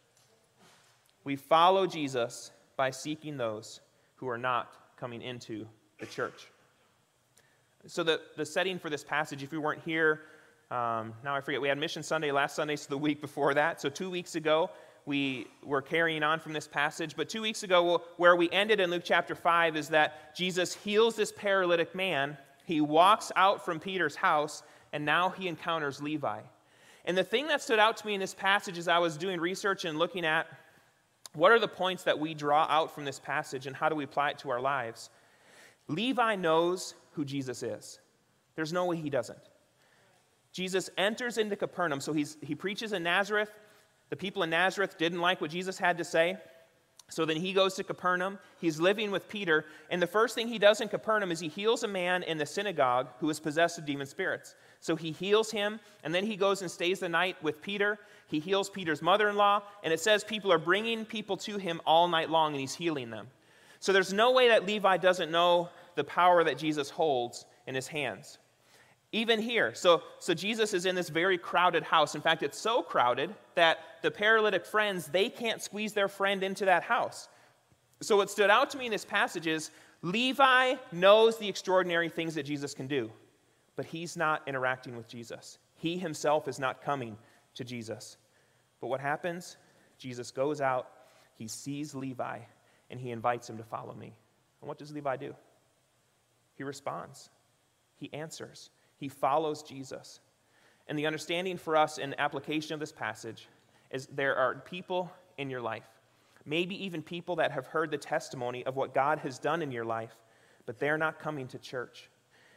We 1.24 1.36
follow 1.36 1.86
Jesus 1.86 2.52
by 2.78 2.90
seeking 2.90 3.36
those 3.36 3.80
who 4.14 4.28
are 4.28 4.38
not 4.38 4.72
coming 4.96 5.20
into 5.20 5.66
the 6.00 6.06
church. 6.06 6.46
So, 7.86 8.02
the, 8.02 8.22
the 8.34 8.46
setting 8.46 8.78
for 8.78 8.88
this 8.88 9.04
passage, 9.04 9.42
if 9.42 9.52
you 9.52 9.60
weren't 9.60 9.82
here, 9.84 10.22
um, 10.70 11.12
now 11.22 11.34
I 11.34 11.42
forget, 11.42 11.60
we 11.60 11.68
had 11.68 11.76
Mission 11.76 12.02
Sunday 12.02 12.32
last 12.32 12.56
Sunday, 12.56 12.76
so 12.76 12.86
the 12.88 12.96
week 12.96 13.20
before 13.20 13.52
that. 13.52 13.78
So, 13.78 13.90
two 13.90 14.08
weeks 14.08 14.36
ago, 14.36 14.70
we 15.04 15.48
were 15.62 15.82
carrying 15.82 16.22
on 16.22 16.40
from 16.40 16.54
this 16.54 16.66
passage. 16.66 17.14
But 17.14 17.28
two 17.28 17.42
weeks 17.42 17.62
ago, 17.62 18.04
where 18.16 18.36
we 18.36 18.48
ended 18.48 18.80
in 18.80 18.90
Luke 18.90 19.02
chapter 19.04 19.34
5 19.34 19.76
is 19.76 19.90
that 19.90 20.34
Jesus 20.34 20.72
heals 20.72 21.14
this 21.14 21.30
paralytic 21.30 21.94
man 21.94 22.38
he 22.64 22.80
walks 22.80 23.30
out 23.36 23.64
from 23.64 23.78
Peter's 23.78 24.16
house, 24.16 24.62
and 24.94 25.04
now 25.04 25.28
he 25.28 25.46
encounters 25.46 26.00
Levi. 26.00 26.40
And 27.06 27.16
the 27.16 27.24
thing 27.24 27.46
that 27.48 27.62
stood 27.62 27.78
out 27.78 27.96
to 27.98 28.06
me 28.06 28.14
in 28.14 28.20
this 28.20 28.34
passage 28.34 28.78
as 28.78 28.88
I 28.88 28.98
was 28.98 29.16
doing 29.16 29.40
research 29.40 29.84
and 29.84 29.98
looking 29.98 30.26
at 30.26 30.46
what 31.34 31.52
are 31.52 31.58
the 31.58 31.68
points 31.68 32.02
that 32.04 32.18
we 32.18 32.34
draw 32.34 32.66
out 32.68 32.94
from 32.94 33.04
this 33.04 33.20
passage 33.20 33.66
and 33.66 33.76
how 33.76 33.88
do 33.88 33.94
we 33.94 34.04
apply 34.04 34.30
it 34.30 34.38
to 34.38 34.50
our 34.50 34.60
lives, 34.60 35.10
Levi 35.88 36.34
knows 36.34 36.94
who 37.12 37.24
Jesus 37.24 37.62
is. 37.62 38.00
There's 38.56 38.72
no 38.72 38.86
way 38.86 38.96
he 38.96 39.10
doesn't. 39.10 39.38
Jesus 40.52 40.90
enters 40.96 41.38
into 41.38 41.54
Capernaum, 41.54 42.00
so 42.00 42.12
he's, 42.12 42.38
he 42.40 42.54
preaches 42.54 42.92
in 42.92 43.02
Nazareth. 43.02 43.50
The 44.08 44.16
people 44.16 44.42
in 44.42 44.50
Nazareth 44.50 44.96
didn't 44.98 45.20
like 45.20 45.40
what 45.40 45.50
Jesus 45.50 45.78
had 45.78 45.98
to 45.98 46.04
say. 46.04 46.38
So 47.08 47.24
then 47.24 47.36
he 47.36 47.52
goes 47.52 47.74
to 47.74 47.84
Capernaum. 47.84 48.38
He's 48.60 48.80
living 48.80 49.10
with 49.10 49.28
Peter. 49.28 49.66
And 49.90 50.02
the 50.02 50.06
first 50.06 50.34
thing 50.34 50.48
he 50.48 50.58
does 50.58 50.80
in 50.80 50.88
Capernaum 50.88 51.30
is 51.30 51.38
he 51.38 51.48
heals 51.48 51.84
a 51.84 51.88
man 51.88 52.22
in 52.22 52.38
the 52.38 52.46
synagogue 52.46 53.08
who 53.20 53.30
is 53.30 53.38
possessed 53.38 53.78
of 53.78 53.86
demon 53.86 54.06
spirits. 54.06 54.54
So 54.80 54.96
he 54.96 55.12
heals 55.12 55.50
him, 55.50 55.80
and 56.04 56.14
then 56.14 56.24
he 56.24 56.36
goes 56.36 56.62
and 56.62 56.70
stays 56.70 57.00
the 57.00 57.08
night 57.08 57.42
with 57.42 57.62
Peter. 57.62 57.98
He 58.28 58.38
heals 58.38 58.70
Peter's 58.70 59.02
mother 59.02 59.28
in 59.28 59.36
law, 59.36 59.62
and 59.82 59.92
it 59.92 60.00
says 60.00 60.24
people 60.24 60.52
are 60.52 60.58
bringing 60.58 61.04
people 61.04 61.36
to 61.38 61.58
him 61.58 61.80
all 61.84 62.08
night 62.08 62.30
long, 62.30 62.52
and 62.52 62.60
he's 62.60 62.74
healing 62.74 63.10
them. 63.10 63.28
So 63.80 63.92
there's 63.92 64.12
no 64.12 64.32
way 64.32 64.48
that 64.48 64.66
Levi 64.66 64.96
doesn't 64.96 65.30
know 65.30 65.68
the 65.94 66.04
power 66.04 66.44
that 66.44 66.58
Jesus 66.58 66.90
holds 66.90 67.46
in 67.66 67.74
his 67.74 67.88
hands. 67.88 68.38
Even 69.12 69.40
here, 69.40 69.74
so, 69.74 70.02
so 70.18 70.34
Jesus 70.34 70.74
is 70.74 70.84
in 70.84 70.94
this 70.94 71.08
very 71.08 71.38
crowded 71.38 71.82
house. 71.82 72.14
In 72.14 72.20
fact, 72.20 72.42
it's 72.42 72.58
so 72.58 72.82
crowded 72.82 73.34
that 73.54 73.78
the 74.02 74.10
paralytic 74.10 74.66
friends, 74.66 75.06
they 75.06 75.28
can't 75.28 75.62
squeeze 75.62 75.92
their 75.92 76.08
friend 76.08 76.42
into 76.42 76.64
that 76.64 76.82
house. 76.82 77.28
So 78.02 78.16
what 78.16 78.30
stood 78.30 78.50
out 78.50 78.70
to 78.70 78.78
me 78.78 78.86
in 78.86 78.92
this 78.92 79.04
passage 79.04 79.46
is 79.46 79.70
Levi 80.02 80.74
knows 80.92 81.38
the 81.38 81.48
extraordinary 81.48 82.08
things 82.08 82.34
that 82.34 82.42
Jesus 82.42 82.74
can 82.74 82.86
do. 82.86 83.10
But 83.76 83.84
he's 83.84 84.16
not 84.16 84.42
interacting 84.46 84.96
with 84.96 85.06
Jesus. 85.06 85.58
He 85.74 85.98
himself 85.98 86.48
is 86.48 86.58
not 86.58 86.82
coming 86.82 87.16
to 87.54 87.64
Jesus. 87.64 88.16
But 88.80 88.88
what 88.88 89.00
happens? 89.00 89.56
Jesus 89.98 90.30
goes 90.30 90.60
out, 90.60 90.88
he 91.34 91.46
sees 91.46 91.94
Levi, 91.94 92.38
and 92.90 93.00
he 93.00 93.10
invites 93.10 93.48
him 93.48 93.58
to 93.58 93.64
follow 93.64 93.94
me. 93.94 94.14
And 94.60 94.68
what 94.68 94.78
does 94.78 94.92
Levi 94.92 95.16
do? 95.16 95.34
He 96.54 96.64
responds, 96.64 97.30
he 97.96 98.10
answers, 98.12 98.70
he 98.98 99.08
follows 99.08 99.62
Jesus. 99.62 100.20
And 100.88 100.98
the 100.98 101.06
understanding 101.06 101.58
for 101.58 101.76
us 101.76 101.98
in 101.98 102.14
application 102.18 102.74
of 102.74 102.80
this 102.80 102.92
passage 102.92 103.48
is 103.90 104.06
there 104.06 104.36
are 104.36 104.54
people 104.54 105.10
in 105.36 105.50
your 105.50 105.60
life, 105.60 105.88
maybe 106.44 106.84
even 106.84 107.02
people 107.02 107.36
that 107.36 107.52
have 107.52 107.66
heard 107.66 107.90
the 107.90 107.98
testimony 107.98 108.64
of 108.64 108.76
what 108.76 108.94
God 108.94 109.18
has 109.18 109.38
done 109.38 109.62
in 109.62 109.72
your 109.72 109.84
life, 109.84 110.16
but 110.64 110.78
they're 110.78 110.98
not 110.98 111.18
coming 111.18 111.48
to 111.48 111.58
church. 111.58 112.08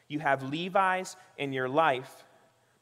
You 0.09 0.19
have 0.19 0.43
Levi's 0.43 1.15
in 1.37 1.53
your 1.53 1.69
life, 1.69 2.25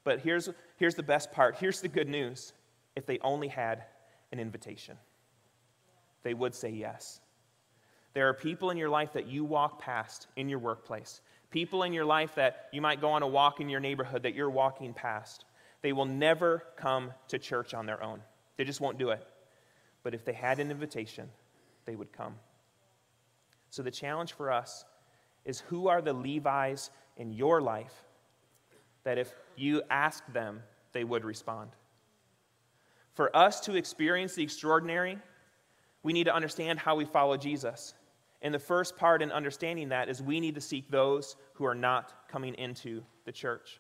but 0.03 0.21
here's, 0.21 0.49
here's 0.77 0.95
the 0.95 1.03
best 1.03 1.31
part. 1.31 1.57
Here's 1.57 1.81
the 1.81 1.87
good 1.87 2.07
news. 2.07 2.53
If 2.95 3.05
they 3.05 3.19
only 3.19 3.49
had 3.49 3.83
an 4.31 4.39
invitation, 4.39 4.97
they 6.23 6.33
would 6.33 6.55
say 6.55 6.69
yes. 6.69 7.19
There 8.13 8.27
are 8.27 8.33
people 8.33 8.71
in 8.71 8.77
your 8.77 8.89
life 8.89 9.13
that 9.13 9.27
you 9.27 9.43
walk 9.43 9.79
past 9.79 10.27
in 10.35 10.49
your 10.49 10.57
workplace, 10.57 11.21
people 11.51 11.83
in 11.83 11.93
your 11.93 12.05
life 12.05 12.33
that 12.35 12.69
you 12.71 12.81
might 12.81 13.01
go 13.01 13.11
on 13.11 13.21
a 13.21 13.27
walk 13.27 13.59
in 13.59 13.69
your 13.69 13.79
neighborhood 13.79 14.23
that 14.23 14.33
you're 14.33 14.49
walking 14.49 14.93
past. 14.93 15.45
They 15.83 15.93
will 15.93 16.05
never 16.05 16.63
come 16.77 17.13
to 17.27 17.37
church 17.37 17.73
on 17.73 17.85
their 17.85 18.01
own, 18.01 18.21
they 18.55 18.63
just 18.63 18.81
won't 18.81 18.97
do 18.97 19.09
it. 19.09 19.27
But 20.01 20.13
if 20.13 20.23
they 20.23 20.33
had 20.33 20.59
an 20.59 20.71
invitation, 20.71 21.29
they 21.85 21.95
would 21.95 22.13
come. 22.13 22.35
So 23.69 23.83
the 23.83 23.91
challenge 23.91 24.33
for 24.33 24.51
us 24.51 24.85
is 25.45 25.59
who 25.59 25.87
are 25.87 26.01
the 26.01 26.13
Levi's 26.13 26.89
in 27.17 27.33
your 27.33 27.61
life 27.61 27.93
that 29.03 29.17
if 29.17 29.33
you 29.55 29.81
ask 29.89 30.23
them, 30.31 30.63
they 30.93 31.03
would 31.03 31.25
respond? 31.25 31.71
For 33.13 33.35
us 33.35 33.61
to 33.61 33.75
experience 33.75 34.35
the 34.35 34.43
extraordinary, 34.43 35.17
we 36.03 36.13
need 36.13 36.25
to 36.25 36.35
understand 36.35 36.79
how 36.79 36.95
we 36.95 37.05
follow 37.05 37.35
Jesus. 37.35 37.93
And 38.41 38.53
the 38.53 38.59
first 38.59 38.95
part 38.97 39.21
in 39.21 39.31
understanding 39.31 39.89
that 39.89 40.09
is 40.09 40.21
we 40.21 40.39
need 40.39 40.55
to 40.55 40.61
seek 40.61 40.89
those 40.89 41.35
who 41.53 41.65
are 41.65 41.75
not 41.75 42.13
coming 42.29 42.53
into 42.55 43.03
the 43.25 43.31
church. 43.31 43.79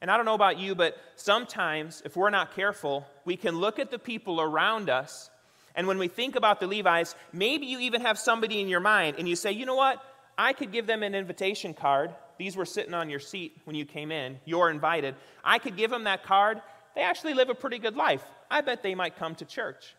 And 0.00 0.10
I 0.10 0.16
don't 0.16 0.26
know 0.26 0.34
about 0.34 0.58
you, 0.58 0.74
but 0.74 0.96
sometimes, 1.16 2.02
if 2.04 2.16
we're 2.16 2.30
not 2.30 2.54
careful, 2.54 3.06
we 3.24 3.36
can 3.36 3.56
look 3.56 3.78
at 3.78 3.90
the 3.90 3.98
people 3.98 4.40
around 4.40 4.90
us. 4.90 5.30
And 5.74 5.86
when 5.86 5.98
we 5.98 6.08
think 6.08 6.36
about 6.36 6.60
the 6.60 6.66
Levi's, 6.66 7.14
maybe 7.32 7.66
you 7.66 7.80
even 7.80 8.02
have 8.02 8.18
somebody 8.18 8.60
in 8.60 8.68
your 8.68 8.80
mind 8.80 9.16
and 9.18 9.28
you 9.28 9.36
say, 9.36 9.52
you 9.52 9.66
know 9.66 9.74
what? 9.74 10.02
I 10.38 10.52
could 10.52 10.72
give 10.72 10.86
them 10.86 11.02
an 11.02 11.14
invitation 11.14 11.74
card. 11.74 12.14
These 12.38 12.56
were 12.56 12.66
sitting 12.66 12.94
on 12.94 13.08
your 13.08 13.20
seat 13.20 13.56
when 13.64 13.74
you 13.74 13.84
came 13.84 14.12
in. 14.12 14.38
You're 14.44 14.70
invited. 14.70 15.14
I 15.42 15.58
could 15.58 15.76
give 15.76 15.90
them 15.90 16.04
that 16.04 16.24
card. 16.24 16.60
They 16.94 17.02
actually 17.02 17.34
live 17.34 17.48
a 17.48 17.54
pretty 17.54 17.78
good 17.78 17.96
life. 17.96 18.22
I 18.50 18.60
bet 18.60 18.82
they 18.82 18.94
might 18.94 19.16
come 19.16 19.34
to 19.36 19.44
church. 19.44 19.94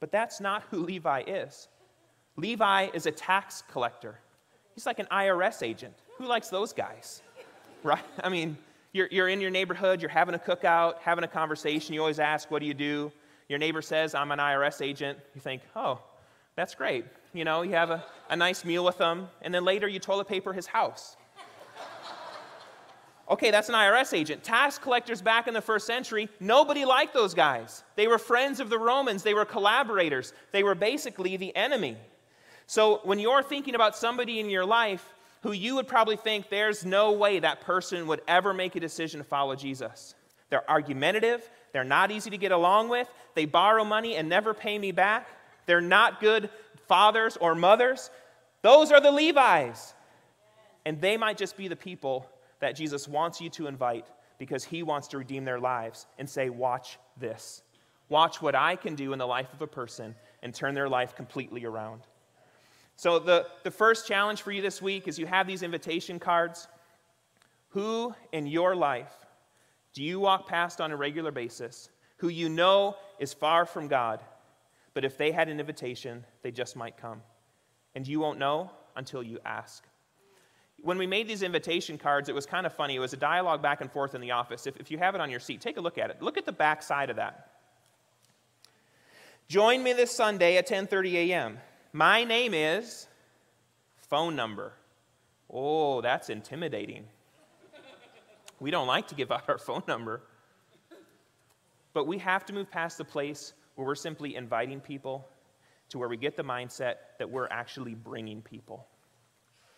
But 0.00 0.10
that's 0.10 0.40
not 0.40 0.64
who 0.70 0.78
Levi 0.78 1.22
is. 1.26 1.68
Levi 2.36 2.88
is 2.94 3.06
a 3.06 3.10
tax 3.10 3.62
collector. 3.70 4.18
He's 4.74 4.86
like 4.86 4.98
an 4.98 5.06
IRS 5.12 5.62
agent. 5.62 5.94
Who 6.18 6.26
likes 6.26 6.48
those 6.48 6.72
guys? 6.72 7.22
Right? 7.82 8.04
I 8.22 8.28
mean, 8.28 8.56
you're, 8.92 9.08
you're 9.10 9.28
in 9.28 9.40
your 9.40 9.50
neighborhood, 9.50 10.00
you're 10.00 10.10
having 10.10 10.34
a 10.34 10.38
cookout, 10.38 10.98
having 11.00 11.24
a 11.24 11.28
conversation. 11.28 11.94
You 11.94 12.00
always 12.00 12.18
ask, 12.18 12.50
What 12.50 12.60
do 12.60 12.66
you 12.66 12.74
do? 12.74 13.10
Your 13.48 13.58
neighbor 13.58 13.82
says, 13.82 14.14
I'm 14.14 14.30
an 14.30 14.38
IRS 14.38 14.80
agent. 14.82 15.18
You 15.34 15.40
think, 15.40 15.62
Oh, 15.74 16.00
that's 16.56 16.74
great. 16.74 17.04
You 17.32 17.44
know, 17.44 17.62
you 17.62 17.72
have 17.72 17.90
a, 17.90 18.04
a 18.28 18.36
nice 18.36 18.64
meal 18.64 18.84
with 18.84 18.98
them, 18.98 19.28
and 19.40 19.54
then 19.54 19.64
later 19.64 19.88
you 19.88 19.98
toilet 19.98 20.28
paper 20.28 20.52
his 20.52 20.66
house. 20.66 21.16
Okay, 23.30 23.50
that's 23.50 23.70
an 23.70 23.74
IRS 23.74 24.12
agent. 24.12 24.42
Tax 24.42 24.78
collectors 24.78 25.22
back 25.22 25.48
in 25.48 25.54
the 25.54 25.62
first 25.62 25.86
century, 25.86 26.28
nobody 26.38 26.84
liked 26.84 27.14
those 27.14 27.32
guys. 27.32 27.82
They 27.96 28.06
were 28.06 28.18
friends 28.18 28.60
of 28.60 28.68
the 28.68 28.78
Romans, 28.78 29.22
they 29.22 29.32
were 29.32 29.46
collaborators, 29.46 30.34
they 30.50 30.62
were 30.62 30.74
basically 30.74 31.38
the 31.38 31.54
enemy. 31.56 31.96
So 32.66 33.00
when 33.04 33.18
you're 33.18 33.42
thinking 33.42 33.74
about 33.74 33.96
somebody 33.96 34.38
in 34.38 34.50
your 34.50 34.66
life 34.66 35.14
who 35.42 35.52
you 35.52 35.74
would 35.76 35.88
probably 35.88 36.16
think 36.16 36.50
there's 36.50 36.84
no 36.84 37.12
way 37.12 37.38
that 37.38 37.62
person 37.62 38.06
would 38.06 38.20
ever 38.28 38.52
make 38.52 38.76
a 38.76 38.80
decision 38.80 39.18
to 39.18 39.24
follow 39.24 39.54
Jesus, 39.56 40.14
they're 40.50 40.68
argumentative, 40.70 41.48
they're 41.72 41.84
not 41.84 42.10
easy 42.10 42.28
to 42.28 42.38
get 42.38 42.52
along 42.52 42.90
with, 42.90 43.08
they 43.34 43.46
borrow 43.46 43.84
money 43.84 44.16
and 44.16 44.28
never 44.28 44.52
pay 44.52 44.78
me 44.78 44.92
back, 44.92 45.26
they're 45.66 45.80
not 45.80 46.20
good 46.20 46.50
fathers 46.88 47.36
or 47.36 47.54
mothers. 47.54 48.10
Those 48.62 48.92
are 48.92 49.00
the 49.00 49.10
Levi's. 49.10 49.94
And 50.84 51.00
they 51.00 51.16
might 51.16 51.36
just 51.36 51.56
be 51.56 51.68
the 51.68 51.76
people 51.76 52.28
that 52.60 52.76
Jesus 52.76 53.06
wants 53.06 53.40
you 53.40 53.50
to 53.50 53.66
invite 53.66 54.06
because 54.38 54.64
he 54.64 54.82
wants 54.82 55.08
to 55.08 55.18
redeem 55.18 55.44
their 55.44 55.60
lives 55.60 56.06
and 56.18 56.28
say, 56.28 56.48
Watch 56.50 56.98
this. 57.18 57.62
Watch 58.08 58.42
what 58.42 58.54
I 58.54 58.76
can 58.76 58.94
do 58.94 59.12
in 59.12 59.18
the 59.18 59.26
life 59.26 59.52
of 59.52 59.62
a 59.62 59.66
person 59.66 60.14
and 60.42 60.54
turn 60.54 60.74
their 60.74 60.88
life 60.88 61.14
completely 61.14 61.64
around. 61.64 62.02
So, 62.96 63.18
the, 63.18 63.46
the 63.62 63.70
first 63.70 64.06
challenge 64.06 64.42
for 64.42 64.52
you 64.52 64.60
this 64.60 64.82
week 64.82 65.08
is 65.08 65.18
you 65.18 65.26
have 65.26 65.46
these 65.46 65.62
invitation 65.62 66.18
cards. 66.18 66.68
Who 67.70 68.14
in 68.32 68.46
your 68.46 68.76
life 68.76 69.12
do 69.94 70.02
you 70.02 70.20
walk 70.20 70.46
past 70.46 70.80
on 70.80 70.92
a 70.92 70.96
regular 70.96 71.30
basis 71.30 71.88
who 72.18 72.28
you 72.28 72.48
know 72.48 72.96
is 73.18 73.32
far 73.32 73.66
from 73.66 73.88
God, 73.88 74.20
but 74.94 75.04
if 75.04 75.16
they 75.16 75.32
had 75.32 75.48
an 75.48 75.60
invitation, 75.60 76.24
they 76.42 76.50
just 76.50 76.76
might 76.76 76.96
come? 76.96 77.22
And 77.94 78.06
you 78.06 78.20
won't 78.20 78.38
know 78.38 78.70
until 78.96 79.22
you 79.22 79.38
ask 79.44 79.86
when 80.82 80.98
we 80.98 81.06
made 81.06 81.28
these 81.28 81.42
invitation 81.42 81.96
cards, 81.96 82.28
it 82.28 82.34
was 82.34 82.44
kind 82.44 82.66
of 82.66 82.72
funny. 82.72 82.96
It 82.96 82.98
was 82.98 83.12
a 83.12 83.16
dialogue 83.16 83.62
back 83.62 83.80
and 83.80 83.90
forth 83.90 84.14
in 84.14 84.20
the 84.20 84.32
office. 84.32 84.66
If, 84.66 84.76
if 84.78 84.90
you 84.90 84.98
have 84.98 85.14
it 85.14 85.20
on 85.20 85.30
your 85.30 85.40
seat, 85.40 85.60
take 85.60 85.76
a 85.76 85.80
look 85.80 85.96
at 85.96 86.10
it. 86.10 86.20
Look 86.20 86.36
at 86.36 86.44
the 86.44 86.52
back 86.52 86.82
side 86.82 87.08
of 87.08 87.16
that. 87.16 87.50
Join 89.48 89.82
me 89.82 89.92
this 89.92 90.10
Sunday 90.10 90.56
at 90.56 90.68
10:30 90.68 91.12
a.m. 91.30 91.58
My 91.92 92.24
name 92.24 92.52
is 92.52 93.06
phone 94.08 94.34
number. 94.34 94.72
Oh, 95.48 96.00
that's 96.00 96.30
intimidating. 96.30 97.06
we 98.60 98.70
don't 98.70 98.86
like 98.86 99.08
to 99.08 99.14
give 99.14 99.30
out 99.30 99.48
our 99.48 99.58
phone 99.58 99.82
number. 99.86 100.22
But 101.92 102.06
we 102.06 102.18
have 102.18 102.46
to 102.46 102.52
move 102.52 102.70
past 102.70 102.98
the 102.98 103.04
place 103.04 103.52
where 103.74 103.86
we're 103.86 103.94
simply 103.94 104.36
inviting 104.36 104.80
people 104.80 105.28
to 105.90 105.98
where 105.98 106.08
we 106.08 106.16
get 106.16 106.36
the 106.36 106.44
mindset 106.44 106.94
that 107.18 107.30
we're 107.30 107.48
actually 107.48 107.94
bringing 107.94 108.42
people. 108.42 108.86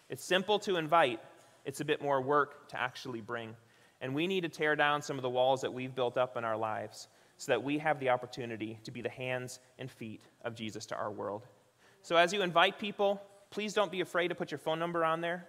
It's 0.08 0.24
simple 0.24 0.58
to 0.60 0.76
invite, 0.76 1.20
it's 1.64 1.80
a 1.80 1.84
bit 1.84 2.02
more 2.02 2.20
work 2.20 2.68
to 2.68 2.80
actually 2.80 3.20
bring. 3.20 3.56
And 4.00 4.14
we 4.14 4.26
need 4.26 4.42
to 4.42 4.48
tear 4.48 4.76
down 4.76 5.02
some 5.02 5.16
of 5.16 5.22
the 5.22 5.30
walls 5.30 5.62
that 5.62 5.72
we've 5.72 5.94
built 5.94 6.16
up 6.16 6.36
in 6.36 6.44
our 6.44 6.56
lives 6.56 7.08
so 7.36 7.52
that 7.52 7.62
we 7.62 7.78
have 7.78 7.98
the 8.00 8.10
opportunity 8.10 8.78
to 8.84 8.90
be 8.90 9.00
the 9.00 9.08
hands 9.08 9.60
and 9.78 9.90
feet 9.90 10.20
of 10.44 10.54
Jesus 10.54 10.86
to 10.86 10.94
our 10.94 11.10
world. 11.10 11.46
So 12.02 12.16
as 12.16 12.32
you 12.32 12.42
invite 12.42 12.78
people, 12.78 13.20
please 13.50 13.72
don't 13.72 13.90
be 13.90 14.00
afraid 14.02 14.28
to 14.28 14.34
put 14.34 14.50
your 14.50 14.58
phone 14.58 14.78
number 14.78 15.04
on 15.04 15.20
there. 15.20 15.48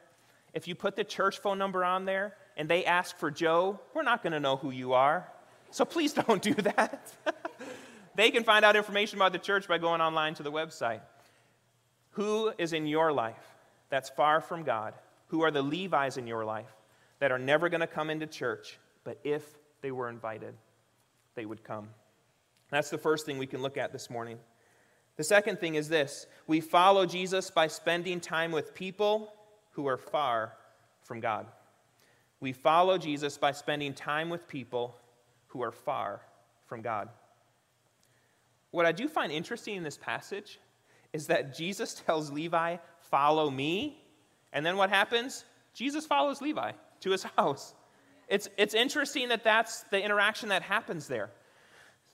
If 0.53 0.67
you 0.67 0.75
put 0.75 0.95
the 0.95 1.03
church 1.03 1.39
phone 1.39 1.57
number 1.57 1.83
on 1.83 2.05
there 2.05 2.33
and 2.55 2.69
they 2.69 2.85
ask 2.85 3.17
for 3.17 3.29
Joe, 3.29 3.79
we're 3.93 4.03
not 4.03 4.23
going 4.23 4.33
to 4.33 4.39
know 4.39 4.55
who 4.55 4.71
you 4.71 4.93
are. 4.93 5.29
So 5.71 5.83
please 5.85 6.13
don't 6.27 6.41
do 6.41 6.53
that. 6.53 7.13
they 8.15 8.31
can 8.31 8.43
find 8.43 8.63
out 8.65 8.75
information 8.75 9.17
about 9.17 9.31
the 9.31 9.39
church 9.39 9.67
by 9.67 9.77
going 9.77 10.01
online 10.01 10.33
to 10.35 10.43
the 10.43 10.51
website. 10.51 11.01
Who 12.11 12.53
is 12.57 12.73
in 12.73 12.87
your 12.87 13.11
life? 13.11 13.55
that's 13.89 14.09
far 14.09 14.41
from 14.41 14.63
God, 14.63 14.93
who 15.27 15.41
are 15.43 15.51
the 15.51 15.61
Levi's 15.61 16.17
in 16.17 16.27
your 16.27 16.45
life 16.45 16.73
that 17.19 17.31
are 17.31 17.39
never 17.39 17.69
going 17.69 17.81
to 17.81 17.87
come 17.87 18.09
into 18.09 18.27
church, 18.27 18.77
but 19.03 19.19
if 19.23 19.43
they 19.81 19.91
were 19.91 20.09
invited, 20.09 20.53
they 21.35 21.45
would 21.45 21.63
come. 21.63 21.89
That's 22.71 22.89
the 22.89 22.97
first 22.97 23.25
thing 23.25 23.37
we 23.37 23.47
can 23.47 23.61
look 23.61 23.77
at 23.77 23.91
this 23.93 24.09
morning. 24.09 24.37
The 25.17 25.23
second 25.23 25.59
thing 25.59 25.75
is 25.75 25.87
this 25.87 26.27
we 26.47 26.59
follow 26.59 27.05
Jesus 27.05 27.49
by 27.49 27.67
spending 27.67 28.19
time 28.19 28.51
with 28.51 28.73
people 28.73 29.31
who 29.71 29.87
are 29.87 29.97
far 29.97 30.53
from 31.03 31.19
God. 31.19 31.45
We 32.39 32.51
follow 32.51 32.97
Jesus 32.97 33.37
by 33.37 33.53
spending 33.53 33.93
time 33.93 34.29
with 34.29 34.47
people 34.47 34.97
who 35.47 35.61
are 35.61 35.71
far 35.71 36.21
from 36.65 36.81
God. 36.81 37.09
What 38.75 38.85
I 38.85 38.91
do 38.91 39.07
find 39.07 39.31
interesting 39.31 39.77
in 39.77 39.83
this 39.83 39.97
passage 39.97 40.59
is 41.13 41.27
that 41.27 41.55
Jesus 41.55 41.93
tells 42.05 42.29
Levi, 42.29 42.75
Follow 43.09 43.49
me. 43.49 44.03
And 44.51 44.65
then 44.65 44.75
what 44.75 44.89
happens? 44.89 45.45
Jesus 45.73 46.05
follows 46.05 46.41
Levi 46.41 46.73
to 47.01 47.09
his 47.11 47.23
house. 47.37 47.73
It's, 48.27 48.49
it's 48.57 48.73
interesting 48.73 49.29
that 49.29 49.43
that's 49.43 49.83
the 49.83 50.03
interaction 50.03 50.49
that 50.49 50.61
happens 50.61 51.07
there. 51.07 51.29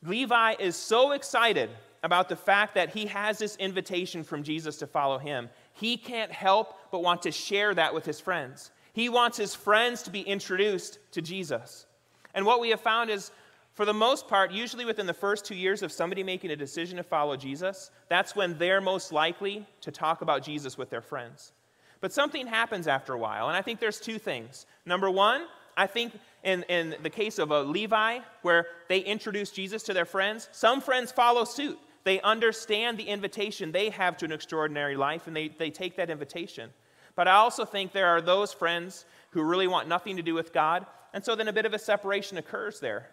Levi 0.03 0.55
is 0.59 0.75
so 0.75 1.13
excited 1.13 1.69
about 2.03 2.29
the 2.29 2.35
fact 2.35 2.75
that 2.75 2.89
he 2.89 3.07
has 3.07 3.39
this 3.39 3.55
invitation 3.55 4.23
from 4.23 4.43
Jesus 4.43 4.77
to 4.77 4.87
follow 4.87 5.17
him. 5.17 5.49
He 5.73 5.97
can't 5.97 6.31
help 6.31 6.75
but 6.91 7.01
want 7.01 7.23
to 7.23 7.31
share 7.31 7.73
that 7.73 7.93
with 7.93 8.05
his 8.05 8.19
friends. 8.19 8.71
He 8.93 9.09
wants 9.09 9.37
his 9.37 9.55
friends 9.55 10.03
to 10.03 10.11
be 10.11 10.21
introduced 10.21 10.99
to 11.13 11.21
Jesus. 11.21 11.87
And 12.35 12.45
what 12.45 12.59
we 12.59 12.69
have 12.69 12.81
found 12.81 13.09
is 13.09 13.31
for 13.73 13.85
the 13.85 13.93
most 13.93 14.27
part, 14.27 14.51
usually 14.51 14.85
within 14.85 15.05
the 15.07 15.13
first 15.13 15.45
two 15.45 15.55
years 15.55 15.81
of 15.81 15.91
somebody 15.91 16.23
making 16.23 16.51
a 16.51 16.55
decision 16.55 16.97
to 16.97 17.03
follow 17.03 17.37
Jesus, 17.37 17.89
that's 18.09 18.35
when 18.35 18.57
they're 18.57 18.81
most 18.81 19.13
likely 19.13 19.65
to 19.81 19.91
talk 19.91 20.21
about 20.21 20.43
Jesus 20.43 20.77
with 20.77 20.89
their 20.89 21.01
friends. 21.01 21.53
But 22.01 22.11
something 22.11 22.47
happens 22.47 22.87
after 22.87 23.13
a 23.13 23.17
while, 23.17 23.47
and 23.47 23.55
I 23.55 23.61
think 23.61 23.79
there's 23.79 23.99
two 23.99 24.19
things. 24.19 24.65
Number 24.85 25.09
one, 25.09 25.45
I 25.77 25.87
think 25.87 26.13
in, 26.43 26.63
in 26.63 26.95
the 27.01 27.09
case 27.09 27.39
of 27.39 27.51
a 27.51 27.61
Levi, 27.61 28.19
where 28.41 28.67
they 28.89 28.99
introduce 28.99 29.51
Jesus 29.51 29.83
to 29.83 29.93
their 29.93 30.05
friends, 30.05 30.49
some 30.51 30.81
friends 30.81 31.11
follow 31.11 31.45
suit. 31.45 31.79
They 32.03 32.19
understand 32.21 32.97
the 32.97 33.07
invitation 33.07 33.71
they 33.71 33.89
have 33.91 34.17
to 34.17 34.25
an 34.25 34.31
extraordinary 34.31 34.97
life, 34.97 35.27
and 35.27 35.35
they, 35.35 35.47
they 35.47 35.69
take 35.69 35.95
that 35.95 36.09
invitation. 36.09 36.71
But 37.15 37.27
I 37.27 37.35
also 37.35 37.63
think 37.63 37.93
there 37.93 38.07
are 38.07 38.21
those 38.21 38.51
friends 38.51 39.05
who 39.29 39.43
really 39.43 39.67
want 39.67 39.87
nothing 39.87 40.17
to 40.17 40.23
do 40.23 40.33
with 40.33 40.51
God, 40.51 40.85
and 41.13 41.23
so 41.23 41.35
then 41.35 41.47
a 41.47 41.53
bit 41.53 41.65
of 41.65 41.73
a 41.73 41.79
separation 41.79 42.37
occurs 42.37 42.79
there. 42.79 43.09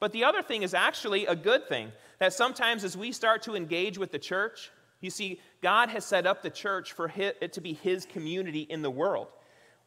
But 0.00 0.12
the 0.12 0.24
other 0.24 0.42
thing 0.42 0.62
is 0.62 0.74
actually 0.74 1.26
a 1.26 1.34
good 1.34 1.68
thing 1.68 1.92
that 2.18 2.32
sometimes 2.32 2.84
as 2.84 2.96
we 2.96 3.12
start 3.12 3.42
to 3.42 3.54
engage 3.54 3.98
with 3.98 4.12
the 4.12 4.18
church, 4.18 4.70
you 5.00 5.10
see, 5.10 5.40
God 5.62 5.88
has 5.90 6.04
set 6.04 6.26
up 6.26 6.42
the 6.42 6.50
church 6.50 6.92
for 6.92 7.12
it 7.16 7.52
to 7.52 7.60
be 7.60 7.72
His 7.72 8.04
community 8.04 8.62
in 8.62 8.82
the 8.82 8.90
world. 8.90 9.28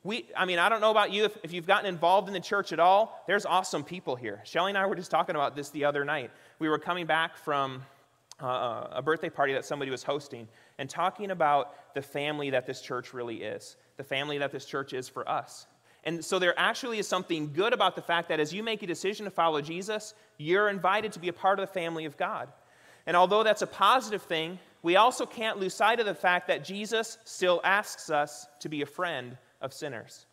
We, 0.03 0.27
I 0.35 0.45
mean, 0.45 0.57
I 0.57 0.67
don't 0.67 0.81
know 0.81 0.89
about 0.89 1.11
you 1.11 1.25
if, 1.25 1.37
if 1.43 1.53
you've 1.53 1.67
gotten 1.67 1.85
involved 1.85 2.27
in 2.27 2.33
the 2.33 2.39
church 2.39 2.73
at 2.73 2.79
all. 2.79 3.23
There's 3.27 3.45
awesome 3.45 3.83
people 3.83 4.15
here. 4.15 4.41
Shelly 4.45 4.71
and 4.71 4.77
I 4.77 4.85
were 4.87 4.95
just 4.95 5.11
talking 5.11 5.35
about 5.35 5.55
this 5.55 5.69
the 5.69 5.85
other 5.85 6.03
night. 6.03 6.31
We 6.57 6.69
were 6.69 6.79
coming 6.79 7.05
back 7.05 7.37
from 7.37 7.83
uh, 8.41 8.87
a 8.91 9.01
birthday 9.01 9.29
party 9.29 9.53
that 9.53 9.63
somebody 9.63 9.91
was 9.91 10.01
hosting 10.01 10.47
and 10.79 10.89
talking 10.89 11.29
about 11.29 11.93
the 11.93 12.01
family 12.01 12.49
that 12.49 12.65
this 12.65 12.81
church 12.81 13.13
really 13.13 13.43
is, 13.43 13.77
the 13.97 14.03
family 14.03 14.39
that 14.39 14.51
this 14.51 14.65
church 14.65 14.93
is 14.93 15.07
for 15.07 15.27
us. 15.29 15.67
And 16.03 16.23
so 16.23 16.39
there 16.39 16.57
actually 16.57 16.97
is 16.97 17.07
something 17.07 17.53
good 17.53 17.73
about 17.73 17.95
the 17.95 18.01
fact 18.01 18.29
that 18.29 18.39
as 18.39 18.53
you 18.53 18.63
make 18.63 18.81
a 18.81 18.87
decision 18.87 19.25
to 19.25 19.31
follow 19.31 19.61
Jesus, 19.61 20.15
you're 20.37 20.69
invited 20.69 21.11
to 21.11 21.19
be 21.19 21.27
a 21.27 21.33
part 21.33 21.59
of 21.59 21.67
the 21.67 21.73
family 21.73 22.05
of 22.05 22.17
God. 22.17 22.49
And 23.05 23.15
although 23.15 23.43
that's 23.43 23.61
a 23.61 23.67
positive 23.67 24.23
thing, 24.23 24.59
we 24.83 24.95
also 24.95 25.25
can't 25.25 25.59
lose 25.59 25.75
sight 25.75 25.99
of 25.99 26.07
the 26.07 26.15
fact 26.15 26.47
that 26.47 26.63
Jesus 26.63 27.19
still 27.23 27.61
asks 27.63 28.09
us 28.09 28.47
to 28.61 28.69
be 28.69 28.81
a 28.81 28.85
friend 28.85 29.37
of 29.61 29.73
sinners. 29.73 30.25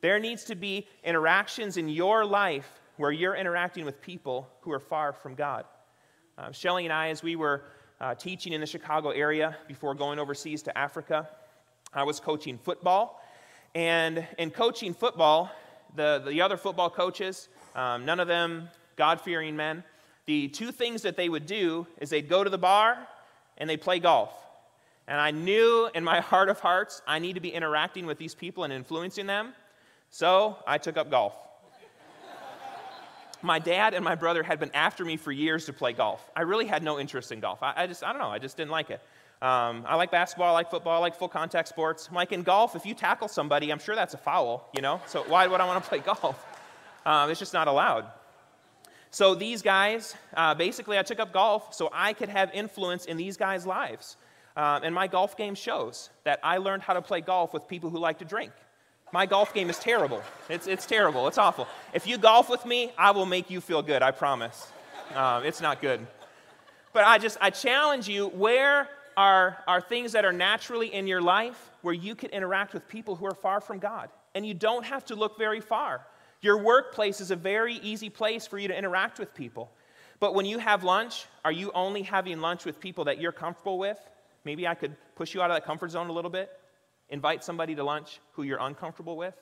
There 0.00 0.18
needs 0.18 0.44
to 0.44 0.56
be 0.56 0.86
interactions 1.04 1.76
in 1.76 1.88
your 1.88 2.24
life 2.24 2.80
where 2.96 3.12
you're 3.12 3.36
interacting 3.36 3.84
with 3.84 4.00
people 4.00 4.48
who 4.60 4.72
are 4.72 4.80
far 4.80 5.12
from 5.12 5.34
God. 5.34 5.64
Uh, 6.36 6.50
Shelly 6.50 6.84
and 6.84 6.92
I, 6.92 7.08
as 7.08 7.22
we 7.22 7.36
were 7.36 7.64
uh, 8.00 8.14
teaching 8.14 8.52
in 8.52 8.60
the 8.60 8.66
Chicago 8.66 9.10
area 9.10 9.56
before 9.68 9.94
going 9.94 10.18
overseas 10.18 10.62
to 10.64 10.76
Africa, 10.76 11.28
I 11.94 12.02
was 12.02 12.20
coaching 12.20 12.58
football. 12.58 13.22
And 13.76 14.26
in 14.38 14.52
coaching 14.52 14.94
football, 14.94 15.50
the, 15.96 16.24
the 16.26 16.40
other 16.40 16.56
football 16.56 16.88
coaches, 16.88 17.50
um, 17.74 18.06
none 18.06 18.20
of 18.20 18.26
them 18.26 18.70
God 18.96 19.20
fearing 19.20 19.54
men, 19.54 19.84
the 20.24 20.48
two 20.48 20.72
things 20.72 21.02
that 21.02 21.18
they 21.18 21.28
would 21.28 21.44
do 21.44 21.86
is 22.00 22.08
they'd 22.08 22.26
go 22.26 22.42
to 22.42 22.48
the 22.48 22.56
bar 22.56 23.06
and 23.58 23.68
they'd 23.68 23.82
play 23.82 23.98
golf. 23.98 24.32
And 25.06 25.20
I 25.20 25.30
knew 25.30 25.90
in 25.94 26.02
my 26.04 26.20
heart 26.32 26.48
of 26.48 26.58
hearts, 26.58 27.02
I 27.06 27.18
need 27.18 27.34
to 27.34 27.40
be 27.40 27.50
interacting 27.50 28.06
with 28.06 28.16
these 28.16 28.34
people 28.34 28.64
and 28.64 28.72
influencing 28.72 29.26
them. 29.26 29.52
So 30.08 30.56
I 30.66 30.78
took 30.78 30.96
up 30.96 31.10
golf. 31.10 31.36
my 33.42 33.58
dad 33.58 33.92
and 33.92 34.02
my 34.02 34.14
brother 34.14 34.42
had 34.42 34.58
been 34.58 34.74
after 34.74 35.04
me 35.04 35.18
for 35.18 35.32
years 35.32 35.66
to 35.66 35.74
play 35.74 35.92
golf. 35.92 36.30
I 36.34 36.40
really 36.42 36.64
had 36.64 36.82
no 36.82 36.98
interest 36.98 37.30
in 37.30 37.40
golf. 37.40 37.62
I, 37.62 37.74
I 37.76 37.86
just, 37.86 38.02
I 38.02 38.12
don't 38.12 38.22
know, 38.22 38.30
I 38.30 38.38
just 38.38 38.56
didn't 38.56 38.70
like 38.70 38.88
it. 38.88 39.02
Um, 39.42 39.84
I 39.86 39.96
like 39.96 40.10
basketball, 40.10 40.48
I 40.48 40.52
like 40.52 40.70
football, 40.70 40.96
I 40.96 40.98
like 40.98 41.14
full 41.14 41.28
contact 41.28 41.68
sports. 41.68 42.08
I'm 42.08 42.14
like 42.14 42.32
in 42.32 42.42
golf, 42.42 42.74
if 42.74 42.86
you 42.86 42.94
tackle 42.94 43.28
somebody, 43.28 43.70
I'm 43.70 43.78
sure 43.78 43.94
that's 43.94 44.14
a 44.14 44.18
foul, 44.18 44.68
you 44.74 44.80
know? 44.80 45.00
So 45.06 45.24
why 45.24 45.46
would 45.46 45.60
I 45.60 45.66
want 45.66 45.82
to 45.82 45.88
play 45.88 45.98
golf? 45.98 46.44
Um, 47.06 47.30
it's 47.30 47.38
just 47.38 47.52
not 47.52 47.68
allowed. 47.68 48.06
So 49.12 49.36
these 49.36 49.62
guys, 49.62 50.16
uh, 50.36 50.56
basically, 50.56 50.98
I 50.98 51.04
took 51.04 51.20
up 51.20 51.32
golf 51.32 51.72
so 51.72 51.88
I 51.92 52.12
could 52.12 52.28
have 52.28 52.50
influence 52.52 53.04
in 53.04 53.16
these 53.16 53.36
guys' 53.36 53.64
lives. 53.64 54.16
Um, 54.56 54.82
and 54.82 54.92
my 54.92 55.06
golf 55.06 55.36
game 55.36 55.54
shows 55.54 56.10
that 56.24 56.40
I 56.42 56.56
learned 56.56 56.82
how 56.82 56.94
to 56.94 57.00
play 57.00 57.20
golf 57.20 57.54
with 57.54 57.68
people 57.68 57.90
who 57.90 57.98
like 57.98 58.18
to 58.18 58.24
drink. 58.24 58.50
My 59.12 59.24
golf 59.24 59.54
game 59.54 59.70
is 59.70 59.78
terrible. 59.78 60.20
It's, 60.48 60.66
it's 60.66 60.84
terrible. 60.84 61.28
It's 61.28 61.38
awful. 61.38 61.68
If 61.94 62.08
you 62.08 62.18
golf 62.18 62.50
with 62.50 62.66
me, 62.66 62.90
I 62.98 63.12
will 63.12 63.24
make 63.24 63.50
you 63.50 63.60
feel 63.60 63.82
good, 63.82 64.02
I 64.02 64.10
promise. 64.10 64.72
Um, 65.14 65.44
it's 65.44 65.60
not 65.60 65.80
good. 65.80 66.04
But 66.92 67.04
I 67.04 67.18
just, 67.18 67.38
I 67.40 67.50
challenge 67.50 68.08
you 68.08 68.26
where 68.28 68.88
are, 69.16 69.62
are 69.66 69.80
things 69.80 70.12
that 70.12 70.24
are 70.24 70.32
naturally 70.32 70.92
in 70.92 71.06
your 71.06 71.22
life 71.22 71.70
where 71.82 71.94
you 71.94 72.14
can 72.14 72.30
interact 72.30 72.74
with 72.74 72.86
people 72.88 73.16
who 73.16 73.26
are 73.26 73.34
far 73.34 73.60
from 73.60 73.78
God. 73.78 74.10
And 74.34 74.46
you 74.46 74.54
don't 74.54 74.84
have 74.84 75.04
to 75.06 75.14
look 75.14 75.38
very 75.38 75.60
far. 75.60 76.06
Your 76.42 76.58
workplace 76.58 77.20
is 77.20 77.30
a 77.30 77.36
very 77.36 77.74
easy 77.76 78.10
place 78.10 78.46
for 78.46 78.58
you 78.58 78.68
to 78.68 78.76
interact 78.76 79.18
with 79.18 79.34
people. 79.34 79.70
But 80.20 80.34
when 80.34 80.46
you 80.46 80.58
have 80.58 80.84
lunch, 80.84 81.26
are 81.44 81.52
you 81.52 81.70
only 81.72 82.02
having 82.02 82.40
lunch 82.40 82.64
with 82.64 82.80
people 82.80 83.04
that 83.04 83.20
you're 83.20 83.32
comfortable 83.32 83.78
with? 83.78 83.98
Maybe 84.44 84.66
I 84.66 84.74
could 84.74 84.96
push 85.14 85.34
you 85.34 85.42
out 85.42 85.50
of 85.50 85.56
that 85.56 85.64
comfort 85.64 85.90
zone 85.90 86.08
a 86.08 86.12
little 86.12 86.30
bit. 86.30 86.50
Invite 87.08 87.42
somebody 87.42 87.74
to 87.74 87.84
lunch 87.84 88.20
who 88.32 88.42
you're 88.42 88.60
uncomfortable 88.60 89.16
with. 89.16 89.34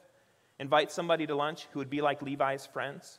Invite 0.58 0.92
somebody 0.92 1.26
to 1.26 1.34
lunch 1.34 1.66
who 1.72 1.80
would 1.80 1.90
be 1.90 2.00
like 2.00 2.22
Levi's 2.22 2.66
friends. 2.66 3.18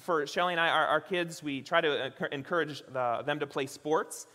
For 0.00 0.26
Shelly 0.26 0.52
and 0.52 0.60
I, 0.60 0.68
our, 0.68 0.86
our 0.86 1.00
kids, 1.00 1.42
we 1.42 1.62
try 1.62 1.80
to 1.80 2.12
encourage 2.32 2.82
the, 2.92 3.22
them 3.24 3.40
to 3.40 3.46
play 3.46 3.66
sports. 3.66 4.26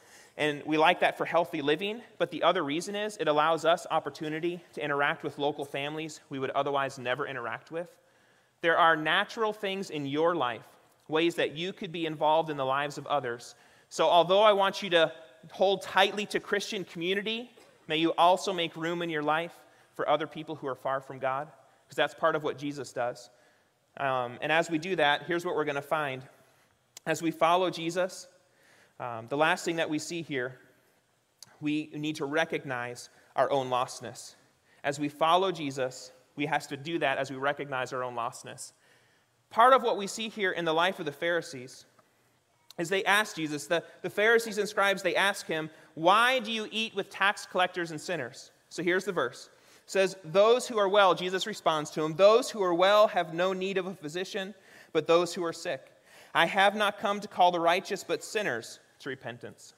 And 0.41 0.63
we 0.65 0.75
like 0.75 1.01
that 1.01 1.19
for 1.19 1.25
healthy 1.25 1.61
living. 1.61 2.01
But 2.17 2.31
the 2.31 2.41
other 2.41 2.63
reason 2.63 2.95
is 2.95 3.15
it 3.17 3.27
allows 3.27 3.63
us 3.63 3.85
opportunity 3.91 4.59
to 4.73 4.83
interact 4.83 5.21
with 5.21 5.37
local 5.37 5.63
families 5.63 6.19
we 6.31 6.39
would 6.39 6.49
otherwise 6.49 6.97
never 6.97 7.27
interact 7.27 7.69
with. 7.69 7.87
There 8.61 8.75
are 8.75 8.95
natural 8.95 9.53
things 9.53 9.91
in 9.91 10.07
your 10.07 10.35
life, 10.35 10.65
ways 11.07 11.35
that 11.35 11.55
you 11.55 11.73
could 11.73 11.91
be 11.91 12.07
involved 12.07 12.49
in 12.49 12.57
the 12.57 12.65
lives 12.65 12.97
of 12.97 13.05
others. 13.05 13.53
So, 13.89 14.07
although 14.07 14.41
I 14.41 14.53
want 14.53 14.81
you 14.81 14.89
to 14.89 15.11
hold 15.51 15.83
tightly 15.83 16.25
to 16.27 16.39
Christian 16.39 16.85
community, 16.85 17.51
may 17.87 17.97
you 17.97 18.11
also 18.17 18.51
make 18.51 18.75
room 18.75 19.03
in 19.03 19.11
your 19.11 19.21
life 19.21 19.53
for 19.93 20.09
other 20.09 20.25
people 20.25 20.55
who 20.55 20.65
are 20.65 20.75
far 20.75 21.01
from 21.01 21.19
God, 21.19 21.49
because 21.85 21.97
that's 21.97 22.15
part 22.15 22.35
of 22.35 22.41
what 22.41 22.57
Jesus 22.57 22.91
does. 22.91 23.29
Um, 23.97 24.39
and 24.41 24.51
as 24.51 24.71
we 24.71 24.79
do 24.79 24.95
that, 24.95 25.23
here's 25.27 25.45
what 25.45 25.55
we're 25.55 25.65
going 25.65 25.75
to 25.75 25.83
find. 25.83 26.23
As 27.05 27.21
we 27.21 27.29
follow 27.29 27.69
Jesus, 27.69 28.27
um, 29.01 29.25
the 29.29 29.37
last 29.37 29.65
thing 29.65 29.77
that 29.77 29.89
we 29.89 29.97
see 29.97 30.21
here, 30.21 30.59
we 31.59 31.89
need 31.93 32.17
to 32.17 32.25
recognize 32.25 33.09
our 33.35 33.51
own 33.51 33.67
lostness. 33.69 34.35
As 34.83 34.99
we 34.99 35.09
follow 35.09 35.51
Jesus, 35.51 36.11
we 36.35 36.45
have 36.45 36.67
to 36.67 36.77
do 36.77 36.99
that 36.99 37.17
as 37.17 37.31
we 37.31 37.37
recognize 37.37 37.93
our 37.93 38.03
own 38.03 38.15
lostness. 38.15 38.73
Part 39.49 39.73
of 39.73 39.81
what 39.81 39.97
we 39.97 40.05
see 40.05 40.29
here 40.29 40.51
in 40.51 40.65
the 40.65 40.73
life 40.73 40.99
of 40.99 41.05
the 41.05 41.11
Pharisees 41.11 41.85
is 42.77 42.89
they 42.89 43.03
ask 43.05 43.35
Jesus, 43.35 43.65
the, 43.65 43.83
the 44.03 44.09
Pharisees 44.09 44.59
and 44.59 44.69
scribes, 44.69 45.01
they 45.01 45.15
ask 45.15 45.47
him, 45.47 45.71
Why 45.95 46.37
do 46.37 46.51
you 46.51 46.67
eat 46.69 46.95
with 46.95 47.09
tax 47.09 47.47
collectors 47.47 47.89
and 47.89 47.99
sinners? 47.99 48.51
So 48.69 48.83
here's 48.83 49.05
the 49.05 49.11
verse. 49.11 49.49
It 49.83 49.89
says, 49.89 50.15
Those 50.23 50.67
who 50.67 50.77
are 50.77 50.87
well, 50.87 51.15
Jesus 51.15 51.47
responds 51.47 51.89
to 51.91 52.03
him, 52.03 52.15
those 52.15 52.51
who 52.51 52.61
are 52.61 52.75
well 52.75 53.07
have 53.07 53.33
no 53.33 53.51
need 53.51 53.79
of 53.79 53.87
a 53.87 53.95
physician, 53.95 54.53
but 54.93 55.07
those 55.07 55.33
who 55.33 55.43
are 55.43 55.53
sick. 55.53 55.91
I 56.35 56.45
have 56.45 56.75
not 56.75 56.99
come 56.99 57.19
to 57.19 57.27
call 57.27 57.51
the 57.51 57.59
righteous, 57.59 58.03
but 58.03 58.23
sinners 58.23 58.79
to 59.01 59.09
repentance. 59.09 59.73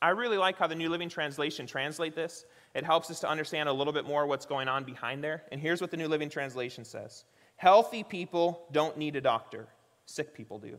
I 0.00 0.10
really 0.10 0.38
like 0.38 0.58
how 0.58 0.68
the 0.68 0.74
New 0.74 0.90
Living 0.90 1.08
Translation 1.08 1.66
translate 1.66 2.14
this. 2.14 2.44
It 2.74 2.84
helps 2.84 3.10
us 3.10 3.20
to 3.20 3.28
understand 3.28 3.68
a 3.68 3.72
little 3.72 3.92
bit 3.92 4.06
more 4.06 4.26
what's 4.26 4.46
going 4.46 4.68
on 4.68 4.84
behind 4.84 5.24
there. 5.24 5.42
And 5.50 5.60
here's 5.60 5.80
what 5.80 5.90
the 5.90 5.96
New 5.96 6.08
Living 6.08 6.30
Translation 6.30 6.84
says 6.84 7.24
Healthy 7.56 8.04
people 8.04 8.66
don't 8.70 8.96
need 8.96 9.16
a 9.16 9.20
doctor, 9.20 9.66
sick 10.06 10.34
people 10.34 10.58
do. 10.58 10.78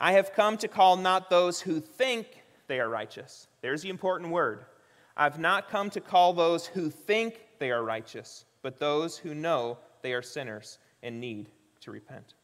I 0.00 0.12
have 0.12 0.32
come 0.32 0.56
to 0.58 0.68
call 0.68 0.96
not 0.96 1.28
those 1.28 1.60
who 1.60 1.80
think 1.80 2.42
they 2.68 2.80
are 2.80 2.88
righteous. 2.88 3.48
There's 3.60 3.82
the 3.82 3.90
important 3.90 4.30
word. 4.30 4.64
I've 5.16 5.38
not 5.38 5.68
come 5.68 5.90
to 5.90 6.00
call 6.00 6.32
those 6.32 6.66
who 6.66 6.88
think 6.88 7.40
they 7.58 7.72
are 7.72 7.82
righteous, 7.82 8.44
but 8.62 8.78
those 8.78 9.18
who 9.18 9.34
know 9.34 9.78
they 10.02 10.12
are 10.12 10.22
sinners 10.22 10.78
and 11.02 11.20
need 11.20 11.50
to 11.80 11.90
repent. 11.90 12.34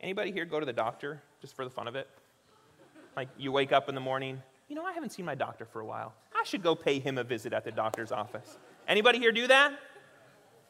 Anybody 0.00 0.30
here 0.30 0.44
go 0.44 0.60
to 0.60 0.66
the 0.66 0.72
doctor 0.72 1.22
just 1.44 1.54
for 1.54 1.64
the 1.66 1.70
fun 1.70 1.86
of 1.86 1.94
it? 1.94 2.08
Like 3.18 3.28
you 3.36 3.52
wake 3.52 3.70
up 3.70 3.90
in 3.90 3.94
the 3.94 4.00
morning, 4.00 4.42
you 4.66 4.74
know, 4.74 4.86
I 4.86 4.94
haven't 4.94 5.10
seen 5.10 5.26
my 5.26 5.34
doctor 5.34 5.66
for 5.66 5.80
a 5.80 5.84
while. 5.84 6.14
I 6.34 6.42
should 6.42 6.62
go 6.62 6.74
pay 6.74 6.98
him 6.98 7.18
a 7.18 7.22
visit 7.22 7.52
at 7.52 7.64
the 7.64 7.70
doctor's 7.70 8.12
office. 8.12 8.56
Anybody 8.88 9.18
here 9.18 9.30
do 9.30 9.46
that? 9.48 9.78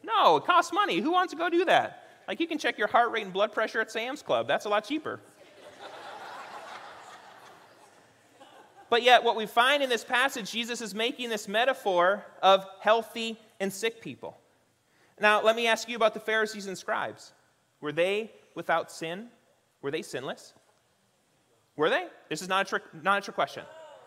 No, 0.03 0.39
it 0.39 0.45
costs 0.45 0.73
money. 0.73 0.99
Who 0.99 1.13
wants 1.13 1.33
to 1.33 1.39
go 1.39 1.49
do 1.49 1.65
that? 1.67 2.09
Like 2.27 2.41
you 2.41 2.49
can 2.49 2.59
check 2.59 2.77
your 2.77 2.89
heart 2.89 3.13
rate 3.13 3.23
and 3.23 3.33
blood 3.33 3.53
pressure 3.53 3.81
at 3.81 3.93
Sam's 3.93 4.21
Club. 4.21 4.49
That's 4.49 4.65
a 4.65 4.69
lot 4.69 4.83
cheaper. 4.83 5.21
but 8.91 9.05
yet, 9.05 9.23
what 9.23 9.37
we 9.37 9.47
find 9.47 9.81
in 9.81 9.89
this 9.89 10.03
passage, 10.03 10.51
Jesus 10.51 10.81
is 10.81 10.93
making 10.93 11.29
this 11.29 11.47
metaphor 11.47 12.25
of 12.43 12.67
healthy 12.81 13.39
and 13.61 13.73
sick 13.73 14.01
people. 14.01 14.37
Now, 15.21 15.41
let 15.41 15.55
me 15.55 15.69
ask 15.69 15.89
you 15.89 15.95
about 15.95 16.15
the 16.15 16.21
Pharisees 16.21 16.67
and 16.67 16.77
scribes. 16.77 17.33
Were 17.81 17.93
they 17.93 18.33
without 18.57 18.91
sin? 18.91 19.29
Were 19.85 19.91
they 19.91 20.01
sinless? 20.01 20.55
Were 21.77 21.91
they? 21.91 22.07
This 22.29 22.43
is 22.43 22.49
not 22.49 22.67
a 22.67 22.69
trick, 22.69 22.83
not 23.03 23.19
a 23.19 23.21
trick 23.21 23.35
question. 23.35 23.65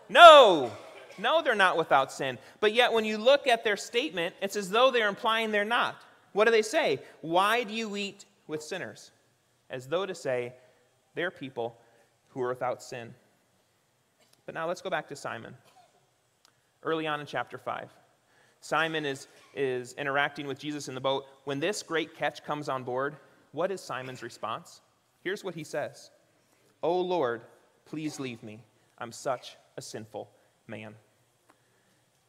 No, 0.08 0.70
no, 1.18 1.42
they're 1.42 1.54
not 1.54 1.76
without 1.76 2.12
sin. 2.12 2.38
But 2.60 2.72
yet, 2.72 2.92
when 2.92 3.04
you 3.04 3.18
look 3.18 3.46
at 3.46 3.64
their 3.64 3.76
statement, 3.76 4.34
it's 4.40 4.56
as 4.56 4.70
though 4.70 4.90
they're 4.90 5.08
implying 5.08 5.50
they're 5.50 5.64
not. 5.64 5.96
What 6.32 6.44
do 6.44 6.50
they 6.50 6.62
say? 6.62 7.00
Why 7.20 7.64
do 7.64 7.74
you 7.74 7.96
eat 7.96 8.24
with 8.46 8.62
sinners? 8.62 9.10
As 9.70 9.86
though 9.86 10.06
to 10.06 10.14
say, 10.14 10.54
they're 11.14 11.30
people 11.30 11.76
who 12.28 12.42
are 12.42 12.48
without 12.48 12.82
sin. 12.82 13.14
But 14.46 14.54
now 14.54 14.66
let's 14.66 14.80
go 14.80 14.90
back 14.90 15.08
to 15.08 15.16
Simon. 15.16 15.54
Early 16.82 17.06
on 17.06 17.20
in 17.20 17.26
chapter 17.26 17.58
5. 17.58 17.90
Simon 18.60 19.04
is, 19.04 19.28
is 19.54 19.92
interacting 19.94 20.46
with 20.46 20.58
Jesus 20.58 20.88
in 20.88 20.94
the 20.94 21.00
boat. 21.00 21.26
When 21.44 21.60
this 21.60 21.82
great 21.82 22.16
catch 22.16 22.44
comes 22.44 22.68
on 22.68 22.82
board, 22.82 23.16
what 23.52 23.70
is 23.70 23.80
Simon's 23.80 24.22
response? 24.22 24.80
Here's 25.22 25.44
what 25.44 25.54
he 25.54 25.64
says 25.64 26.10
Oh 26.82 27.00
Lord, 27.00 27.42
please 27.88 28.20
leave 28.20 28.42
me. 28.42 28.60
I'm 28.98 29.12
such 29.12 29.56
a 29.76 29.82
sinful 29.82 30.28
man. 30.66 30.94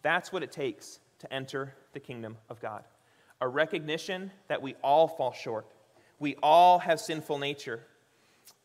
That's 0.01 0.31
what 0.31 0.43
it 0.43 0.51
takes 0.51 0.99
to 1.19 1.33
enter 1.33 1.73
the 1.93 1.99
kingdom 1.99 2.37
of 2.49 2.61
God 2.61 2.83
a 3.41 3.47
recognition 3.47 4.31
that 4.47 4.61
we 4.61 4.75
all 4.83 5.07
fall 5.07 5.31
short. 5.31 5.65
We 6.19 6.35
all 6.43 6.79
have 6.79 6.99
sinful 6.99 7.37
nature. 7.37 7.79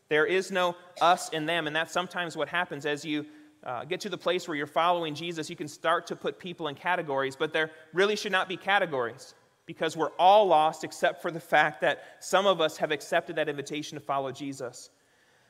There 0.09 0.25
is 0.25 0.51
no 0.51 0.75
us 1.01 1.29
in 1.29 1.45
them, 1.45 1.67
and 1.67 1.75
that's 1.75 1.93
sometimes 1.93 2.35
what 2.35 2.49
happens 2.49 2.85
as 2.85 3.05
you 3.05 3.25
uh, 3.63 3.85
get 3.85 4.01
to 4.01 4.09
the 4.09 4.17
place 4.17 4.47
where 4.47 4.55
you're 4.55 4.67
following 4.67 5.15
Jesus. 5.15 5.49
You 5.49 5.55
can 5.55 5.67
start 5.67 6.07
to 6.07 6.15
put 6.15 6.37
people 6.37 6.67
in 6.67 6.75
categories, 6.75 7.35
but 7.35 7.53
there 7.53 7.71
really 7.93 8.15
should 8.15 8.31
not 8.31 8.47
be 8.47 8.57
categories 8.57 9.33
because 9.65 9.97
we're 9.97 10.11
all 10.19 10.45
lost 10.45 10.83
except 10.83 11.21
for 11.21 11.31
the 11.31 11.39
fact 11.39 11.81
that 11.81 12.03
some 12.19 12.45
of 12.45 12.61
us 12.61 12.77
have 12.77 12.91
accepted 12.91 13.37
that 13.37 13.49
invitation 13.49 13.97
to 13.97 14.03
follow 14.03 14.31
Jesus. 14.31 14.91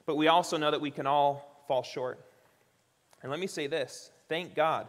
But 0.06 0.18
we 0.18 0.28
also 0.28 0.58
know 0.58 0.72
that 0.72 0.82
we 0.82 0.92
can 0.92 1.08
all 1.08 1.64
fall 1.68 1.84
short. 1.84 2.20
And 3.22 3.32
let 3.32 3.40
me 3.40 3.48
say 3.48 3.68
this 3.68 4.12
thank 4.30 4.56
God 4.56 4.88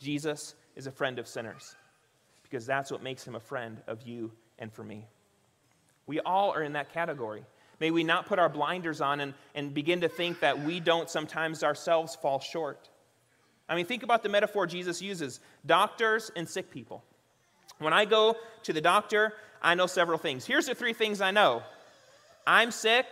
Jesus 0.00 0.54
is 0.76 0.86
a 0.86 0.92
friend 0.92 1.18
of 1.18 1.28
sinners 1.28 1.74
because 2.42 2.66
that's 2.66 2.90
what 2.90 3.02
makes 3.02 3.26
him 3.26 3.34
a 3.34 3.40
friend 3.40 3.80
of 3.86 4.02
you 4.02 4.32
and 4.58 4.72
for 4.72 4.82
me. 4.82 5.06
We 6.06 6.20
all 6.20 6.52
are 6.52 6.62
in 6.62 6.72
that 6.72 6.92
category. 6.92 7.44
May 7.78 7.90
we 7.90 8.04
not 8.04 8.26
put 8.26 8.38
our 8.38 8.48
blinders 8.48 9.00
on 9.00 9.20
and, 9.20 9.34
and 9.54 9.72
begin 9.72 10.00
to 10.02 10.08
think 10.08 10.40
that 10.40 10.64
we 10.64 10.80
don't 10.80 11.08
sometimes 11.08 11.62
ourselves 11.62 12.16
fall 12.16 12.40
short. 12.40 12.90
I 13.68 13.76
mean, 13.76 13.86
think 13.86 14.02
about 14.02 14.22
the 14.22 14.28
metaphor 14.28 14.66
Jesus 14.66 15.00
uses 15.00 15.40
doctors 15.64 16.30
and 16.34 16.48
sick 16.48 16.70
people. 16.70 17.04
When 17.78 17.92
I 17.92 18.04
go 18.04 18.36
to 18.64 18.72
the 18.72 18.80
doctor, 18.80 19.32
I 19.62 19.74
know 19.76 19.86
several 19.86 20.18
things. 20.18 20.44
Here's 20.44 20.66
the 20.66 20.74
three 20.74 20.92
things 20.92 21.20
I 21.20 21.30
know 21.30 21.62
I'm 22.46 22.70
sick, 22.70 23.06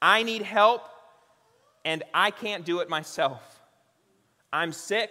I 0.00 0.22
need 0.22 0.42
help, 0.42 0.82
and 1.84 2.02
I 2.12 2.30
can't 2.30 2.64
do 2.64 2.80
it 2.80 2.88
myself. 2.88 3.60
I'm 4.52 4.72
sick, 4.72 5.10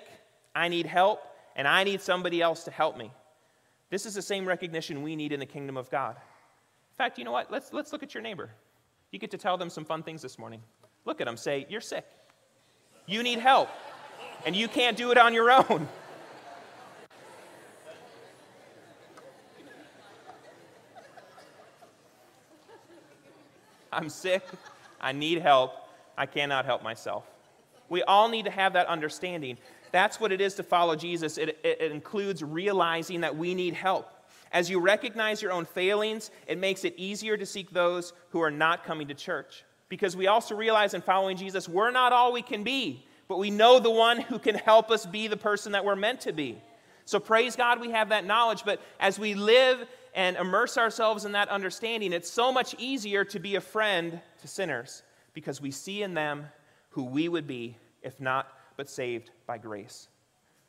I 0.54 0.68
need 0.68 0.86
help, 0.86 1.22
and 1.56 1.68
I 1.68 1.84
need 1.84 2.02
somebody 2.02 2.42
else 2.42 2.64
to 2.66 2.72
help 2.72 2.98
me. 2.98 3.12
This 3.90 4.06
is 4.06 4.14
the 4.14 4.22
same 4.22 4.48
recognition 4.48 5.02
we 5.04 5.16
need 5.16 5.32
in 5.32 5.40
the 5.40 5.46
kingdom 5.46 5.78
of 5.78 5.90
God. 5.90 6.16
In 6.16 6.96
fact, 6.98 7.18
you 7.18 7.24
know 7.24 7.32
what? 7.32 7.52
Let's, 7.52 7.74
let's 7.74 7.92
look 7.92 8.04
at 8.04 8.14
your 8.14 8.24
neighbor. 8.24 8.50
You 9.12 9.20
get 9.20 9.32
to 9.32 9.38
tell 9.38 9.58
them 9.58 9.70
some 9.70 9.86
fun 9.86 10.04
things 10.04 10.22
this 10.22 10.38
morning. 10.40 10.62
Look 11.06 11.22
at 11.22 11.26
them, 11.28 11.38
say, 11.38 11.66
You're 11.70 11.82
sick. 11.82 12.06
You 13.06 13.22
need 13.24 13.40
help, 13.40 13.70
and 14.46 14.56
you 14.56 14.68
can't 14.68 14.98
do 14.98 15.12
it 15.12 15.18
on 15.18 15.34
your 15.34 15.52
own. 15.52 15.88
I'm 23.94 24.10
sick. 24.10 24.44
I 25.06 25.12
need 25.12 25.40
help. 25.40 25.76
I 26.18 26.26
cannot 26.26 26.66
help 26.66 26.82
myself. 26.82 27.26
We 27.90 28.02
all 28.02 28.28
need 28.28 28.46
to 28.46 28.52
have 28.52 28.74
that 28.74 28.88
understanding. 28.88 29.60
That's 29.92 30.20
what 30.20 30.32
it 30.32 30.42
is 30.42 30.56
to 30.56 30.64
follow 30.64 30.96
Jesus. 30.96 31.38
It, 31.38 31.60
it, 31.64 31.78
it, 31.80 31.92
includes 31.92 32.44
realizing 32.44 33.22
that 33.22 33.38
we 33.38 33.54
need 33.54 33.76
help. 33.76 34.10
As 34.52 34.68
you 34.68 34.80
recognize 34.80 35.44
your 35.44 35.52
own 35.52 35.66
failings, 35.66 36.32
it 36.48 36.58
makes 36.58 36.84
it 36.84 36.96
easier 36.98 37.38
to 37.38 37.46
seek 37.46 37.70
those 37.70 38.14
who 38.32 38.42
are 38.42 38.50
not 38.50 38.84
coming 38.84 39.08
to 39.08 39.14
church. 39.14 39.64
Because 39.90 40.18
we 40.18 40.26
also 40.26 40.56
realize 40.56 40.96
in 40.96 41.02
following 41.02 41.38
Jesus, 41.38 41.70
we're 41.70 41.92
not 41.92 42.12
all 42.12 42.34
we 42.34 42.42
can 42.42 42.64
be, 42.64 43.06
but 43.28 43.38
we 43.38 43.52
know 43.52 43.80
the 43.80 43.92
one 43.92 44.20
who 44.20 44.40
can 44.40 44.56
help 44.56 44.90
us 44.90 45.06
be 45.06 45.28
the 45.28 45.38
person 45.38 45.74
that 45.74 45.86
we're 45.86 45.96
meant 45.96 46.22
to 46.22 46.34
be. 46.34 46.60
So 47.06 47.20
praise 47.20 47.56
God 47.56 47.80
we 47.80 47.92
have 47.92 48.10
that 48.10 48.26
knowledge, 48.26 48.64
but 48.66 48.82
as 49.00 49.20
we 49.20 49.36
live 49.36 49.88
and 50.16 50.38
immerse 50.38 50.78
ourselves 50.78 51.26
in 51.26 51.34
that 51.34 51.50
understanding, 51.50 52.14
it's 52.14 52.32
so 52.32 52.52
much 52.52 52.74
easier 52.80 53.26
to 53.26 53.38
be 53.38 53.56
a 53.56 53.62
friend 53.62 54.20
to 54.42 54.48
sinners 54.48 55.04
because 55.34 55.62
we 55.62 55.70
see 55.70 56.02
in 56.02 56.14
them 56.14 56.48
who 56.90 57.04
we 57.04 57.28
would 57.28 57.46
be 57.46 57.78
if 58.02 58.20
not 58.22 58.48
but 58.78 58.90
saved 58.90 59.30
by 59.46 59.58
grace. 59.58 60.08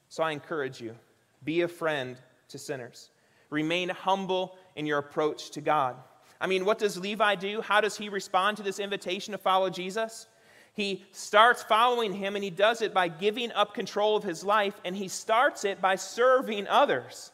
So 0.08 0.22
I 0.22 0.32
encourage 0.32 0.80
you 0.80 0.96
be 1.44 1.62
a 1.62 1.68
friend 1.68 2.16
to 2.48 2.58
sinners. 2.58 3.10
Remain 3.50 3.88
humble 3.88 4.58
in 4.74 4.84
your 4.84 4.98
approach 4.98 5.50
to 5.50 5.60
God. 5.60 5.96
I 6.40 6.48
mean, 6.48 6.64
what 6.64 6.78
does 6.78 6.98
Levi 6.98 7.36
do? 7.36 7.60
How 7.60 7.80
does 7.80 7.96
he 7.96 8.08
respond 8.08 8.56
to 8.56 8.62
this 8.64 8.80
invitation 8.80 9.32
to 9.32 9.38
follow 9.38 9.70
Jesus? 9.70 10.26
He 10.74 11.04
starts 11.12 11.62
following 11.62 12.12
him 12.12 12.34
and 12.34 12.42
he 12.44 12.50
does 12.50 12.82
it 12.82 12.92
by 12.92 13.08
giving 13.08 13.52
up 13.52 13.74
control 13.74 14.16
of 14.16 14.24
his 14.24 14.44
life 14.44 14.78
and 14.84 14.96
he 14.96 15.08
starts 15.08 15.64
it 15.64 15.80
by 15.80 15.94
serving 15.94 16.66
others. 16.66 17.30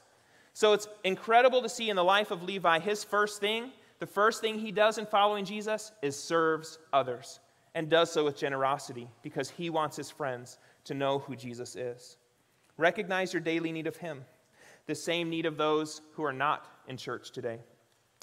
So 0.55 0.73
it's 0.73 0.89
incredible 1.05 1.63
to 1.63 1.69
see 1.69 1.89
in 1.91 1.97
the 1.97 2.05
life 2.05 2.31
of 2.31 2.43
Levi, 2.43 2.79
his 2.79 3.05
first 3.05 3.41
thing, 3.41 3.71
the 3.99 4.07
first 4.07 4.41
thing 4.41 4.59
he 4.59 4.73
does 4.73 4.99
in 4.99 5.07
following 5.07 5.45
Jesus 5.45 5.93
is 6.03 6.19
serves 6.19 6.79
others 6.93 7.41
and 7.75 7.89
does 7.89 8.11
so 8.13 8.25
with 8.25 8.37
generosity 8.37 9.09
because 9.23 9.49
he 9.49 9.71
wants 9.71 9.97
his 9.97 10.11
friends 10.11 10.59
to 10.85 10.95
know 10.95 11.21
who 11.21 11.37
Jesus 11.37 11.77
is. 11.77 12.17
Recognize 12.77 13.33
your 13.33 13.41
daily 13.41 13.73
need 13.73 13.87
of 13.87 13.97
him, 13.97 14.25
the 14.87 14.95
same 14.95 15.31
need 15.31 15.47
of 15.47 15.57
those 15.57 16.03
who 16.15 16.25
are 16.25 16.33
not 16.33 16.69
in 16.89 16.97
church 16.97 17.31
today. 17.31 17.59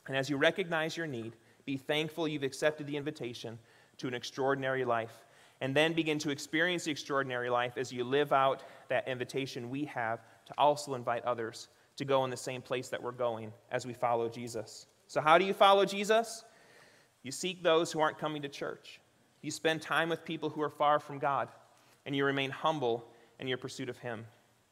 And 0.08 0.16
as 0.16 0.30
you 0.30 0.38
recognize 0.38 0.98
your 0.98 1.08
need, 1.08 1.34
be 1.66 1.78
thankful 1.78 2.28
you've 2.28 2.44
accepted 2.44 2.88
the 2.88 2.98
invitation 2.98 3.58
to 3.98 4.08
an 4.08 4.14
extraordinary 4.14 4.86
life. 4.86 5.26
And 5.62 5.76
then 5.76 5.94
begin 5.94 6.20
to 6.20 6.30
experience 6.30 6.86
the 6.86 6.92
extraordinary 6.92 7.50
life 7.50 7.78
as 7.78 7.92
you 7.92 8.04
live 8.04 8.32
out 8.32 8.64
that 8.88 9.08
invitation 9.08 9.70
we 9.70 9.86
have 9.86 10.22
to 10.46 10.54
also 10.58 10.94
invite 10.94 11.26
others 11.26 11.68
to 12.00 12.06
go 12.06 12.24
in 12.24 12.32
the 12.32 12.38
same 12.38 12.62
place 12.62 12.88
that 12.88 13.04
we're 13.04 13.12
going 13.12 13.52
as 13.72 13.86
we 13.86 13.94
follow 13.94 14.30
Jesus. 14.30 14.88
So, 15.08 15.20
how 15.20 15.38
do 15.38 15.44
you 15.44 15.54
follow 15.54 15.84
Jesus? 15.84 16.46
You 17.24 17.32
seek 17.34 17.62
those 17.62 17.92
who 17.92 18.00
aren't 18.00 18.18
coming 18.18 18.42
to 18.42 18.48
church. 18.48 19.02
You 19.42 19.52
spend 19.52 19.82
time 19.82 20.08
with 20.08 20.24
people 20.24 20.50
who 20.50 20.62
are 20.62 20.70
far 20.70 21.00
from 21.00 21.20
God, 21.20 21.50
and 22.06 22.16
you 22.16 22.24
remain 22.24 22.52
humble 22.52 23.06
in 23.38 23.50
your 23.50 23.58
pursuit 23.58 23.90
of 23.90 23.98
Him. 23.98 24.26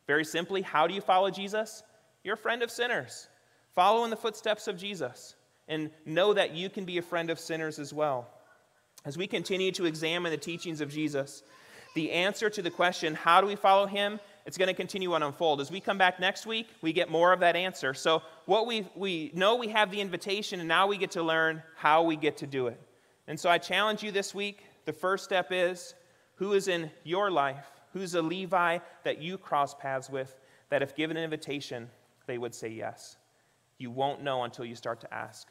Very 0.07 0.23
simply, 0.23 0.61
how 0.61 0.87
do 0.87 0.93
you 0.93 1.01
follow 1.01 1.29
Jesus? 1.29 1.83
You're 2.23 2.35
a 2.35 2.37
friend 2.37 2.63
of 2.63 2.71
sinners. 2.71 3.27
Follow 3.75 4.05
in 4.05 4.09
the 4.09 4.15
footsteps 4.15 4.69
of 4.69 4.77
Jesus, 4.77 5.35
and 5.67 5.91
know 6.05 6.33
that 6.33 6.55
you 6.55 6.69
can 6.69 6.85
be 6.85 6.97
a 6.97 7.01
friend 7.01 7.29
of 7.29 7.41
sinners 7.41 7.77
as 7.77 7.93
well. 7.93 8.25
As 9.03 9.17
we 9.17 9.27
continue 9.27 9.73
to 9.73 9.85
examine 9.85 10.31
the 10.31 10.37
teachings 10.37 10.79
of 10.79 10.93
Jesus, 10.93 11.43
the 11.93 12.09
answer 12.11 12.49
to 12.49 12.61
the 12.61 12.71
question, 12.71 13.15
how 13.15 13.41
do 13.41 13.47
we 13.47 13.57
follow 13.57 13.85
Him, 13.85 14.21
it's 14.47 14.57
going 14.57 14.69
to 14.69 14.73
continue 14.73 15.09
to 15.09 15.15
unfold. 15.15 15.59
As 15.59 15.69
we 15.69 15.81
come 15.81 15.97
back 15.97 16.21
next 16.21 16.45
week, 16.45 16.69
we 16.81 16.93
get 16.93 17.11
more 17.11 17.33
of 17.33 17.41
that 17.41 17.57
answer. 17.57 17.93
So, 17.93 18.23
what 18.45 18.65
we, 18.65 18.87
we 18.95 19.29
know 19.35 19.57
we 19.57 19.67
have 19.67 19.91
the 19.91 19.99
invitation, 19.99 20.61
and 20.61 20.69
now 20.69 20.87
we 20.87 20.97
get 20.97 21.11
to 21.11 21.21
learn 21.21 21.61
how 21.75 22.03
we 22.03 22.15
get 22.15 22.37
to 22.37 22.47
do 22.47 22.67
it. 22.67 22.81
And 23.27 23.37
so 23.37 23.49
I 23.49 23.57
challenge 23.57 24.03
you 24.03 24.11
this 24.11 24.33
week. 24.33 24.63
The 24.85 24.93
first 24.93 25.25
step 25.25 25.49
is 25.51 25.93
who 26.35 26.53
is 26.53 26.69
in 26.69 26.89
your 27.03 27.29
life? 27.29 27.65
Who's 27.91 28.15
a 28.15 28.21
Levi 28.21 28.79
that 29.03 29.21
you 29.21 29.37
cross 29.37 29.73
paths 29.73 30.09
with 30.09 30.33
that 30.69 30.81
if 30.81 30.95
given 30.95 31.17
an 31.17 31.25
invitation, 31.25 31.89
they 32.25 32.37
would 32.37 32.55
say 32.55 32.69
yes? 32.69 33.17
You 33.77 33.91
won't 33.91 34.23
know 34.23 34.45
until 34.45 34.63
you 34.63 34.75
start 34.75 35.01
to 35.01 35.13
ask. 35.13 35.49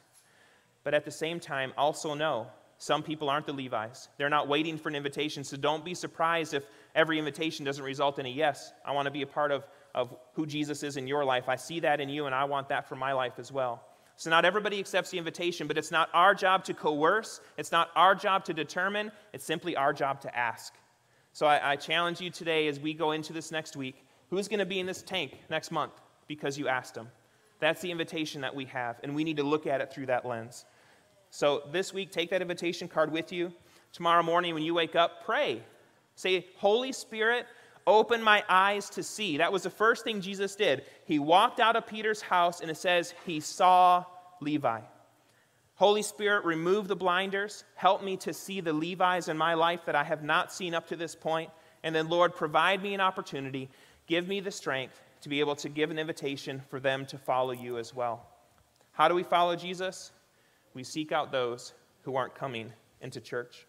But 0.83 0.95
at 0.95 1.05
the 1.05 1.11
same 1.11 1.39
time, 1.39 1.71
also 1.77 2.15
know 2.15 2.47
some 2.77 3.03
people 3.03 3.29
aren't 3.29 3.45
the 3.45 3.53
Levi's. 3.53 4.07
They're 4.17 4.29
not 4.29 4.47
waiting 4.47 4.77
for 4.77 4.89
an 4.89 4.95
invitation, 4.95 5.43
so 5.43 5.57
don't 5.57 5.83
be 5.83 5.93
surprised 5.93 6.53
if 6.53 6.63
every 6.93 7.17
invitation 7.17 7.65
doesn't 7.65 7.83
result 7.83 8.19
in 8.19 8.25
a 8.25 8.29
yes. 8.29 8.71
I 8.85 8.91
want 8.91 9.05
to 9.07 9.11
be 9.11 9.23
a 9.23 9.27
part 9.27 9.51
of, 9.51 9.65
of 9.95 10.15
who 10.33 10.45
Jesus 10.45 10.83
is 10.83 10.97
in 10.97 11.07
your 11.07 11.25
life. 11.25 11.49
I 11.49 11.55
see 11.55 11.79
that 11.81 11.99
in 11.99 12.09
you, 12.09 12.25
and 12.25 12.35
I 12.35 12.43
want 12.45 12.69
that 12.69 12.87
for 12.87 12.95
my 12.95 13.13
life 13.13 13.39
as 13.39 13.51
well. 13.51 13.83
So, 14.15 14.29
not 14.29 14.45
everybody 14.45 14.79
accepts 14.79 15.11
the 15.11 15.17
invitation, 15.17 15.67
but 15.67 15.77
it's 15.77 15.91
not 15.91 16.09
our 16.13 16.33
job 16.33 16.63
to 16.65 16.73
coerce. 16.73 17.39
It's 17.57 17.71
not 17.71 17.89
our 17.95 18.15
job 18.15 18.45
to 18.45 18.53
determine. 18.53 19.11
It's 19.33 19.45
simply 19.45 19.75
our 19.75 19.93
job 19.93 20.21
to 20.21 20.35
ask. 20.35 20.73
So, 21.33 21.45
I, 21.45 21.73
I 21.73 21.75
challenge 21.75 22.19
you 22.19 22.31
today 22.31 22.67
as 22.67 22.79
we 22.79 22.93
go 22.93 23.11
into 23.11 23.33
this 23.33 23.51
next 23.51 23.75
week 23.75 24.03
who's 24.29 24.47
going 24.47 24.59
to 24.59 24.65
be 24.65 24.79
in 24.79 24.85
this 24.85 25.01
tank 25.01 25.37
next 25.49 25.71
month 25.71 25.93
because 26.27 26.57
you 26.57 26.67
asked 26.67 26.93
them? 26.93 27.09
That's 27.59 27.81
the 27.81 27.91
invitation 27.91 28.41
that 28.41 28.55
we 28.55 28.65
have, 28.65 28.99
and 29.03 29.15
we 29.15 29.23
need 29.23 29.37
to 29.37 29.43
look 29.43 29.65
at 29.65 29.81
it 29.81 29.91
through 29.91 30.07
that 30.07 30.25
lens. 30.25 30.65
So, 31.29 31.63
this 31.71 31.93
week, 31.93 32.11
take 32.11 32.29
that 32.29 32.41
invitation 32.41 32.87
card 32.87 33.11
with 33.11 33.31
you. 33.31 33.53
Tomorrow 33.93 34.23
morning, 34.23 34.53
when 34.53 34.63
you 34.63 34.73
wake 34.73 34.95
up, 34.95 35.25
pray. 35.25 35.61
Say, 36.15 36.47
Holy 36.57 36.91
Spirit, 36.91 37.45
open 37.85 38.21
my 38.21 38.43
eyes 38.49 38.89
to 38.91 39.03
see. 39.03 39.37
That 39.37 39.51
was 39.51 39.63
the 39.63 39.69
first 39.69 40.03
thing 40.03 40.21
Jesus 40.21 40.55
did. 40.55 40.83
He 41.05 41.19
walked 41.19 41.59
out 41.59 41.75
of 41.75 41.87
Peter's 41.87 42.21
house, 42.21 42.61
and 42.61 42.69
it 42.71 42.77
says 42.77 43.13
he 43.25 43.39
saw 43.39 44.03
Levi. 44.41 44.81
Holy 45.75 46.01
Spirit, 46.01 46.43
remove 46.43 46.87
the 46.87 46.95
blinders. 46.95 47.63
Help 47.75 48.03
me 48.03 48.17
to 48.17 48.33
see 48.33 48.61
the 48.61 48.73
Levi's 48.73 49.27
in 49.27 49.37
my 49.37 49.53
life 49.53 49.81
that 49.85 49.95
I 49.95 50.03
have 50.03 50.23
not 50.23 50.51
seen 50.51 50.73
up 50.73 50.87
to 50.87 50.95
this 50.95 51.13
point. 51.15 51.51
And 51.83 51.93
then, 51.93 52.09
Lord, 52.09 52.35
provide 52.35 52.81
me 52.81 52.95
an 52.95 53.01
opportunity. 53.01 53.69
Give 54.07 54.27
me 54.27 54.39
the 54.39 54.51
strength 54.51 54.99
to 55.21 55.29
be 55.29 55.39
able 55.39 55.55
to 55.57 55.69
give 55.69 55.91
an 55.91 55.99
invitation 55.99 56.63
for 56.69 56.79
them 56.79 57.05
to 57.07 57.17
follow 57.17 57.51
you 57.51 57.77
as 57.77 57.93
well. 57.93 58.25
How 58.91 59.07
do 59.07 59.13
we 59.13 59.21
follow 59.23 59.55
Jesus? 59.55 60.11
We 60.77 60.83
seek 60.83 61.11
out 61.11 61.31
those 61.31 61.73
who 62.03 62.15
aren't 62.15 62.35
coming 62.35 62.71
into 63.01 63.19
church. 63.19 63.65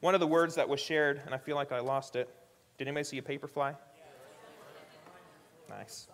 One 0.00 0.12
of 0.12 0.20
the 0.20 0.26
words 0.26 0.54
that 0.56 0.68
was 0.68 0.78
shared, 0.78 1.22
and 1.24 1.34
I 1.34 1.38
feel 1.38 1.56
like 1.56 1.72
I 1.72 1.80
lost 1.80 2.16
it, 2.16 2.28
did 2.76 2.86
anybody 2.86 3.04
see 3.04 3.16
a 3.16 3.22
paper 3.22 3.48
fly? 3.48 3.74
Nice. 5.70 6.08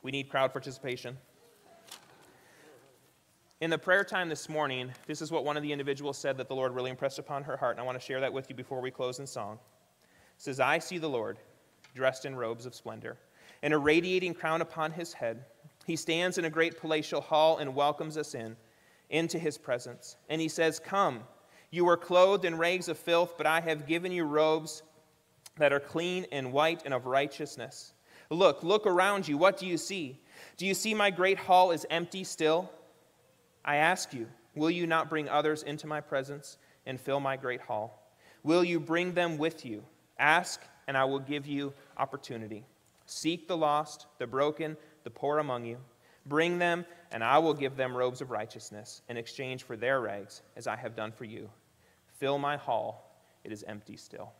We 0.00 0.12
need 0.12 0.30
crowd 0.30 0.52
participation. 0.52 1.18
In 3.60 3.68
the 3.68 3.76
prayer 3.76 4.02
time 4.02 4.30
this 4.30 4.48
morning, 4.48 4.90
this 5.06 5.20
is 5.20 5.30
what 5.30 5.44
one 5.44 5.58
of 5.58 5.62
the 5.62 5.70
individuals 5.70 6.16
said 6.16 6.38
that 6.38 6.48
the 6.48 6.56
Lord 6.56 6.72
really 6.72 6.88
impressed 6.88 7.18
upon 7.18 7.44
her 7.44 7.58
heart, 7.58 7.72
and 7.72 7.80
I 7.80 7.84
want 7.84 8.00
to 8.00 8.06
share 8.06 8.22
that 8.22 8.32
with 8.32 8.48
you 8.48 8.56
before 8.56 8.80
we 8.80 8.90
close 8.90 9.18
in 9.18 9.26
song. 9.26 9.58
It 10.36 10.42
says, 10.42 10.58
I 10.58 10.78
see 10.78 10.96
the 10.96 11.06
Lord 11.06 11.36
dressed 11.94 12.24
in 12.24 12.34
robes 12.34 12.64
of 12.64 12.74
splendor, 12.74 13.18
and 13.62 13.74
a 13.74 13.78
radiating 13.78 14.32
crown 14.32 14.62
upon 14.62 14.92
his 14.92 15.12
head. 15.12 15.44
He 15.86 15.94
stands 15.94 16.36
in 16.36 16.44
a 16.44 16.50
great 16.50 16.80
palatial 16.80 17.20
hall 17.20 17.58
and 17.58 17.76
welcomes 17.76 18.18
us 18.18 18.34
in, 18.34 18.56
into 19.08 19.38
his 19.38 19.56
presence. 19.56 20.16
And 20.28 20.40
he 20.40 20.48
says, 20.48 20.80
Come, 20.80 21.20
you 21.70 21.84
were 21.84 21.96
clothed 21.96 22.44
in 22.44 22.58
rags 22.58 22.88
of 22.88 22.98
filth, 22.98 23.34
but 23.38 23.46
I 23.46 23.60
have 23.60 23.86
given 23.86 24.10
you 24.10 24.24
robes 24.24 24.82
that 25.58 25.72
are 25.72 25.78
clean 25.78 26.26
and 26.32 26.52
white 26.52 26.82
and 26.84 26.92
of 26.92 27.06
righteousness. 27.06 27.92
Look, 28.30 28.64
look 28.64 28.84
around 28.84 29.28
you. 29.28 29.38
What 29.38 29.58
do 29.58 29.66
you 29.66 29.78
see? 29.78 30.18
Do 30.56 30.66
you 30.66 30.74
see 30.74 30.92
my 30.92 31.10
great 31.10 31.38
hall 31.38 31.70
is 31.70 31.86
empty 31.88 32.24
still? 32.24 32.68
I 33.64 33.76
ask 33.76 34.12
you, 34.12 34.26
will 34.56 34.70
you 34.70 34.88
not 34.88 35.08
bring 35.08 35.28
others 35.28 35.62
into 35.62 35.86
my 35.86 36.00
presence 36.00 36.58
and 36.84 37.00
fill 37.00 37.20
my 37.20 37.36
great 37.36 37.60
hall? 37.60 38.12
Will 38.42 38.64
you 38.64 38.80
bring 38.80 39.12
them 39.12 39.38
with 39.38 39.64
you? 39.64 39.84
Ask, 40.18 40.60
and 40.88 40.96
I 40.96 41.04
will 41.04 41.20
give 41.20 41.46
you 41.46 41.72
opportunity. 41.96 42.64
Seek 43.06 43.46
the 43.46 43.56
lost, 43.56 44.06
the 44.18 44.26
broken, 44.26 44.76
the 45.06 45.10
poor 45.10 45.38
among 45.38 45.64
you. 45.64 45.78
Bring 46.26 46.58
them, 46.58 46.84
and 47.12 47.22
I 47.22 47.38
will 47.38 47.54
give 47.54 47.76
them 47.76 47.96
robes 47.96 48.20
of 48.20 48.32
righteousness 48.32 49.02
in 49.08 49.16
exchange 49.16 49.62
for 49.62 49.76
their 49.76 50.00
rags, 50.00 50.42
as 50.56 50.66
I 50.66 50.74
have 50.74 50.96
done 50.96 51.12
for 51.12 51.24
you. 51.24 51.48
Fill 52.18 52.38
my 52.38 52.56
hall, 52.56 53.22
it 53.44 53.52
is 53.52 53.62
empty 53.68 53.96
still. 53.96 54.32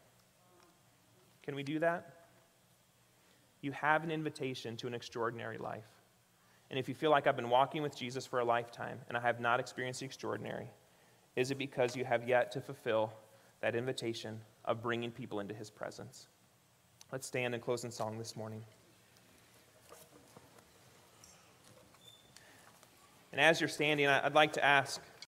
Can 1.44 1.54
we 1.54 1.62
do 1.62 1.78
that? 1.78 2.24
You 3.60 3.70
have 3.70 4.02
an 4.02 4.10
invitation 4.10 4.76
to 4.78 4.88
an 4.88 4.94
extraordinary 4.94 5.56
life. 5.56 5.86
And 6.68 6.80
if 6.80 6.88
you 6.88 6.96
feel 6.96 7.12
like 7.12 7.28
I've 7.28 7.36
been 7.36 7.48
walking 7.48 7.80
with 7.80 7.96
Jesus 7.96 8.26
for 8.26 8.40
a 8.40 8.44
lifetime 8.44 8.98
and 9.06 9.16
I 9.16 9.20
have 9.20 9.38
not 9.38 9.60
experienced 9.60 10.00
the 10.00 10.06
extraordinary, 10.06 10.68
is 11.36 11.52
it 11.52 11.58
because 11.58 11.94
you 11.94 12.04
have 12.04 12.28
yet 12.28 12.50
to 12.52 12.60
fulfill 12.60 13.12
that 13.60 13.76
invitation 13.76 14.40
of 14.64 14.82
bringing 14.82 15.12
people 15.12 15.38
into 15.38 15.54
his 15.54 15.70
presence? 15.70 16.26
Let's 17.12 17.28
stand 17.28 17.54
and 17.54 17.62
close 17.62 17.84
in 17.84 17.92
song 17.92 18.18
this 18.18 18.34
morning. 18.34 18.64
And 23.36 23.44
as 23.44 23.60
you're 23.60 23.68
standing, 23.68 24.06
I'd 24.08 24.34
like 24.34 24.54
to 24.54 24.64
ask 24.64 24.98